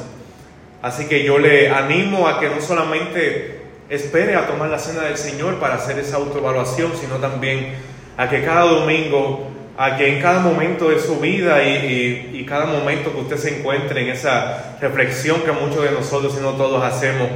Así 0.81 1.07
que 1.07 1.23
yo 1.23 1.37
le 1.37 1.69
animo 1.69 2.27
a 2.27 2.39
que 2.39 2.49
no 2.49 2.59
solamente 2.59 3.61
espere 3.87 4.35
a 4.35 4.47
tomar 4.47 4.71
la 4.71 4.79
cena 4.79 5.03
del 5.03 5.15
Señor 5.15 5.59
para 5.59 5.75
hacer 5.75 5.99
esa 5.99 6.17
autoevaluación, 6.17 6.93
sino 6.99 7.17
también 7.17 7.75
a 8.17 8.27
que 8.27 8.43
cada 8.43 8.61
domingo, 8.61 9.51
a 9.77 9.95
que 9.95 10.15
en 10.15 10.19
cada 10.19 10.39
momento 10.39 10.89
de 10.89 10.97
su 10.97 11.19
vida 11.19 11.63
y, 11.63 12.43
cada 12.49 12.65
momento 12.65 13.13
que 13.13 13.19
usted 13.19 13.37
se 13.37 13.59
encuentre 13.59 14.01
en 14.01 14.09
esa 14.09 14.79
reflexión 14.81 15.41
que 15.41 15.51
muchos 15.51 15.83
de 15.83 15.91
nosotros, 15.91 16.33
si 16.33 16.41
no 16.41 16.53
todos, 16.53 16.83
hacemos, 16.83 17.29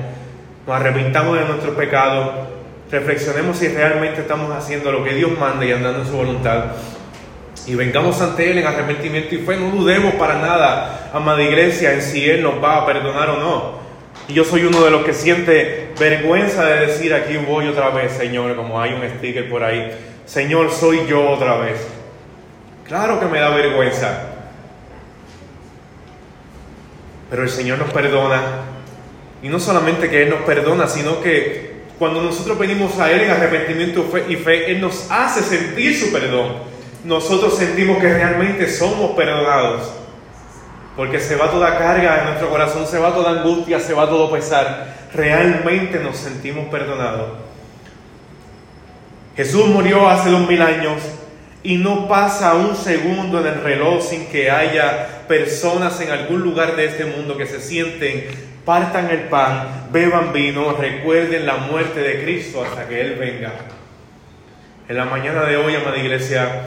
nos 0.66 0.76
arrepintamos 0.76 1.38
de 1.38 1.46
nuestros 1.46 1.76
pecados, 1.76 2.61
reflexionemos 2.92 3.58
si 3.58 3.70
realmente 3.70 4.22
estamos 4.22 4.52
haciendo 4.52 4.92
lo 4.92 5.04
que 5.04 5.14
Dios 5.14 5.32
manda 5.40 5.66
y 5.66 5.72
andando 5.72 6.02
en 6.02 6.08
su 6.08 6.14
voluntad. 6.14 6.66
Y 7.66 7.76
vengamos 7.76 8.22
ante 8.22 8.52
Él 8.52 8.58
en 8.58 8.68
arrepentimiento 8.68 9.34
y 9.36 9.40
fe. 9.40 9.56
No 9.56 9.70
dudemos 9.70 10.16
para 10.16 10.40
nada, 10.40 11.10
amada 11.14 11.42
iglesia, 11.42 11.94
en 11.94 12.02
si 12.02 12.30
Él 12.30 12.44
nos 12.44 12.62
va 12.62 12.78
a 12.78 12.86
perdonar 12.86 13.30
o 13.30 13.38
no. 13.38 13.82
Y 14.28 14.34
yo 14.34 14.44
soy 14.44 14.66
uno 14.66 14.84
de 14.84 14.92
los 14.92 15.04
que 15.04 15.14
siente 15.14 15.92
vergüenza 16.00 16.66
de 16.66 16.88
decir 16.88 17.14
aquí 17.14 17.38
voy 17.38 17.68
otra 17.68 17.90
vez, 17.90 18.12
Señor, 18.14 18.56
como 18.56 18.80
hay 18.82 18.94
un 18.94 19.08
sticker 19.18 19.50
por 19.50 19.64
ahí. 19.64 19.92
Señor, 20.26 20.72
soy 20.72 21.06
yo 21.08 21.30
otra 21.30 21.58
vez. 21.58 21.88
Claro 22.88 23.20
que 23.20 23.26
me 23.28 23.40
da 23.40 23.50
vergüenza. 23.50 24.24
Pero 27.30 27.44
el 27.44 27.50
Señor 27.50 27.78
nos 27.78 27.92
perdona. 27.92 28.42
Y 29.44 29.50
no 29.50 29.60
solamente 29.60 30.10
que 30.10 30.24
Él 30.24 30.30
nos 30.30 30.42
perdona, 30.42 30.88
sino 30.88 31.22
que 31.22 31.71
cuando 32.02 32.20
nosotros 32.20 32.58
venimos 32.58 32.98
a 32.98 33.12
Él 33.12 33.22
en 33.22 33.30
arrepentimiento 33.30 34.04
y 34.28 34.36
fe, 34.36 34.72
Él 34.72 34.82
nos 34.82 35.06
hace 35.12 35.44
sentir 35.44 35.96
su 35.96 36.12
perdón. 36.12 36.54
Nosotros 37.04 37.56
sentimos 37.56 38.00
que 38.00 38.12
realmente 38.12 38.68
somos 38.68 39.12
perdonados. 39.12 39.88
Porque 40.98 41.20
se 41.20 41.36
va 41.36 41.52
toda 41.52 41.78
carga 41.78 42.18
de 42.18 42.24
nuestro 42.24 42.50
corazón, 42.50 42.88
se 42.88 42.98
va 42.98 43.14
toda 43.14 43.42
angustia, 43.42 43.80
se 43.80 43.94
va 43.94 44.10
todo 44.10 44.32
pesar. 44.32 45.10
Realmente 45.14 46.00
nos 46.00 46.18
sentimos 46.18 46.70
perdonados. 46.70 47.34
Jesús 49.38 49.68
murió 49.68 50.10
hace 50.10 50.32
dos 50.32 50.48
mil 50.48 50.64
años 50.64 51.04
y 51.62 51.76
no 51.76 52.08
pasa 52.08 52.56
un 52.56 52.76
segundo 52.76 53.42
en 53.42 53.46
el 53.46 53.62
reloj 53.62 54.04
sin 54.04 54.26
que 54.26 54.50
haya 54.50 55.28
personas 55.28 56.02
en 56.02 56.10
algún 56.10 56.42
lugar 56.42 56.76
de 56.76 56.86
este 56.86 57.06
mundo 57.06 57.38
que 57.38 57.46
se 57.46 57.62
sienten, 57.62 58.51
partan 58.66 59.10
el 59.10 59.22
pan, 59.22 59.88
beban 59.92 60.34
vino, 60.34 60.74
recuerden 60.74 61.46
la 61.46 61.58
muerte 61.58 62.00
de 62.00 62.24
Cristo 62.24 62.64
hasta 62.64 62.88
que 62.88 63.02
Él 63.02 63.16
venga. 63.16 63.54
En 64.88 64.98
la 64.98 65.06
mañana 65.06 65.44
de 65.44 65.58
hoy, 65.58 65.76
amada 65.76 65.98
iglesia, 65.98 66.64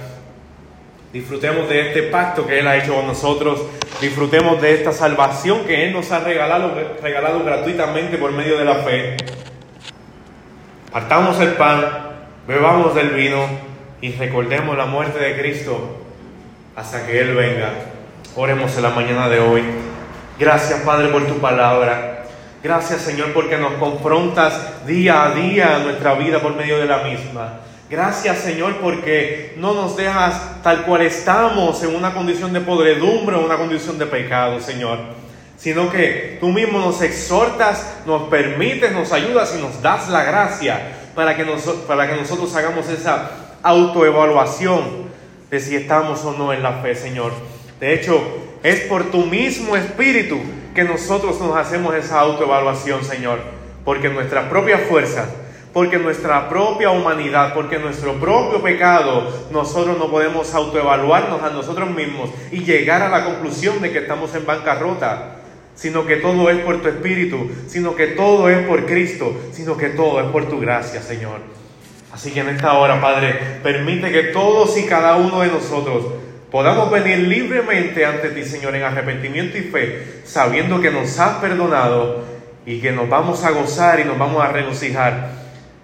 Disfrutemos 1.15 1.69
de 1.69 1.81
este 1.81 2.03
pacto 2.03 2.45
que 2.45 2.59
Él 2.59 2.67
ha 2.67 2.77
hecho 2.77 2.93
con 2.93 3.07
nosotros. 3.07 3.63
Disfrutemos 4.01 4.61
de 4.61 4.75
esta 4.75 4.91
salvación 4.91 5.65
que 5.65 5.87
Él 5.87 5.93
nos 5.93 6.11
ha 6.11 6.19
regalado, 6.19 6.75
regalado 7.01 7.45
gratuitamente 7.45 8.19
por 8.19 8.33
medio 8.33 8.59
de 8.59 8.65
la 8.65 8.75
fe. 8.75 9.17
Partamos 10.91 11.39
el 11.39 11.51
pan, 11.51 11.85
bebamos 12.49 12.97
del 12.97 13.11
vino 13.11 13.47
y 14.01 14.11
recordemos 14.11 14.77
la 14.77 14.87
muerte 14.87 15.21
de 15.21 15.41
Cristo 15.41 15.99
hasta 16.75 17.07
que 17.07 17.21
Él 17.21 17.37
venga. 17.37 17.71
Oremos 18.35 18.77
en 18.77 18.83
la 18.83 18.91
mañana 18.91 19.29
de 19.29 19.39
hoy. 19.39 19.63
Gracias 20.37 20.81
Padre 20.81 21.09
por 21.09 21.27
tu 21.27 21.39
palabra. 21.39 22.25
Gracias 22.61 23.03
Señor 23.03 23.33
porque 23.33 23.57
nos 23.57 23.75
confrontas 23.75 24.85
día 24.85 25.27
a 25.27 25.31
día 25.33 25.77
en 25.77 25.85
nuestra 25.85 26.15
vida 26.15 26.41
por 26.41 26.57
medio 26.57 26.79
de 26.79 26.87
la 26.87 27.05
misma. 27.05 27.61
Gracias 27.89 28.39
Señor 28.39 28.79
porque 28.81 29.55
no 29.59 29.75
nos 29.75 29.97
dejas 29.97 30.63
tal 30.65 30.83
cual 30.83 31.03
estamos 31.03 31.81
en 31.85 31.95
una 31.95 32.13
condición 32.13 32.53
de 32.53 32.61
podredumbre 32.63 33.37
o 33.37 33.45
una 33.45 33.57
condición 33.57 33.97
de 33.97 34.07
pecado, 34.07 34.61
Señor, 34.61 34.99
sino 35.57 35.89
que 35.89 36.39
tú 36.41 36.49
mismo 36.49 36.81
nos 36.81 37.01
exhortas, 37.01 37.99
nos 38.05 38.23
permites, 38.25 38.91
nos 38.91 39.13
ayudas 39.13 39.55
y 39.57 39.63
nos 39.63 39.81
das 39.83 40.09
la 40.09 40.25
gracia 40.25 40.81
para 41.15 41.37
que, 41.37 41.45
para 41.87 42.11
que 42.11 42.17
nosotros 42.17 42.53
hagamos 42.57 42.89
esa 42.89 43.31
autoevaluación 43.63 45.05
de 45.49 45.61
si 45.61 45.77
estamos 45.77 46.25
o 46.25 46.33
no 46.33 46.53
en 46.53 46.65
la 46.65 46.73
fe, 46.73 46.97
Señor. 46.97 47.31
De 47.79 47.95
hecho, 47.95 48.44
es 48.65 48.81
por 48.81 49.13
tu 49.13 49.27
mismo 49.27 49.77
espíritu 49.77 50.41
que 50.75 50.83
nosotros 50.83 51.41
nos 51.41 51.57
hacemos 51.57 51.95
esa 51.95 52.19
autoevaluación, 52.19 53.05
Señor, 53.05 53.39
porque 53.85 54.09
nuestras 54.09 54.47
propias 54.47 54.81
fuerzas 54.89 55.29
porque 55.75 55.99
nuestra 55.99 56.49
propia 56.49 56.91
humanidad, 56.93 57.53
porque 57.53 57.81
nuestro 57.81 58.15
propio 58.15 58.63
pecado, 58.63 59.29
nosotros 59.51 59.99
no 59.99 60.09
podemos 60.09 60.55
autoevaluarnos 60.55 61.43
a 61.43 61.51
nosotros 61.51 61.91
mismos 61.91 62.31
y 62.53 62.61
llegar 62.61 63.03
a 63.03 63.09
la 63.09 63.25
conclusión 63.25 63.83
de 63.83 63.91
que 63.91 63.99
estamos 63.99 64.33
en 64.37 64.47
bancarrota, 64.47 65.41
sino 65.75 66.07
que 66.07 66.19
todo 66.19 66.49
es 66.49 66.59
por 66.59 66.81
tu 66.81 66.87
Espíritu, 66.87 67.51
sino 67.67 67.97
que 67.97 68.07
todo 68.07 68.49
es 68.49 68.65
por 68.69 68.87
Cristo, 68.87 69.35
sino 69.53 69.77
que 69.77 69.89
todo 69.89 70.21
es 70.21 70.29
por 70.29 70.49
tu 70.49 70.61
gracia, 70.61 71.03
Señor. 71.03 71.41
Así 72.13 72.31
que 72.31 72.41
en 72.41 72.51
esta 72.51 72.75
hora, 72.75 73.01
Padre, 73.01 73.59
permite 73.65 74.13
que 74.13 74.23
todos 74.25 74.79
y 74.79 74.85
cada 74.85 75.17
uno 75.17 75.41
de 75.41 75.49
nosotros 75.49 76.05
podamos 76.55 76.89
venir 76.89 77.19
libremente 77.19 78.07
ante 78.07 78.29
ti, 78.29 78.45
Señor, 78.45 78.77
en 78.77 78.85
arrepentimiento 78.85 79.59
y 79.59 79.63
fe, 79.63 80.21
sabiendo 80.23 80.81
que 80.81 80.89
nos 80.89 81.19
has 81.19 81.39
perdonado 81.39 82.23
y 82.65 82.81
que 82.81 82.93
nos 82.93 83.09
vamos 83.09 83.43
a 83.43 83.51
gozar 83.51 83.99
y 83.99 84.05
nos 84.05 84.17
vamos 84.17 84.41
a 84.41 84.53
regocijar 84.53 85.31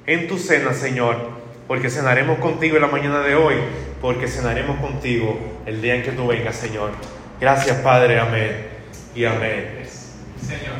en 0.06 0.28
tu 0.28 0.38
cena, 0.38 0.72
Señor, 0.72 1.16
porque 1.66 1.90
cenaremos 1.90 2.38
contigo 2.38 2.76
en 2.76 2.82
la 2.82 2.86
mañana 2.86 3.18
de 3.18 3.34
hoy, 3.34 3.56
porque 4.00 4.28
cenaremos 4.28 4.78
contigo 4.78 5.36
el 5.66 5.82
día 5.82 5.96
en 5.96 6.04
que 6.04 6.12
tú 6.12 6.28
vengas, 6.28 6.54
Señor. 6.54 6.92
Gracias, 7.40 7.76
Padre, 7.78 8.20
amén 8.20 8.68
y 9.12 9.24
amén. 9.24 9.82
Señor. 10.40 10.76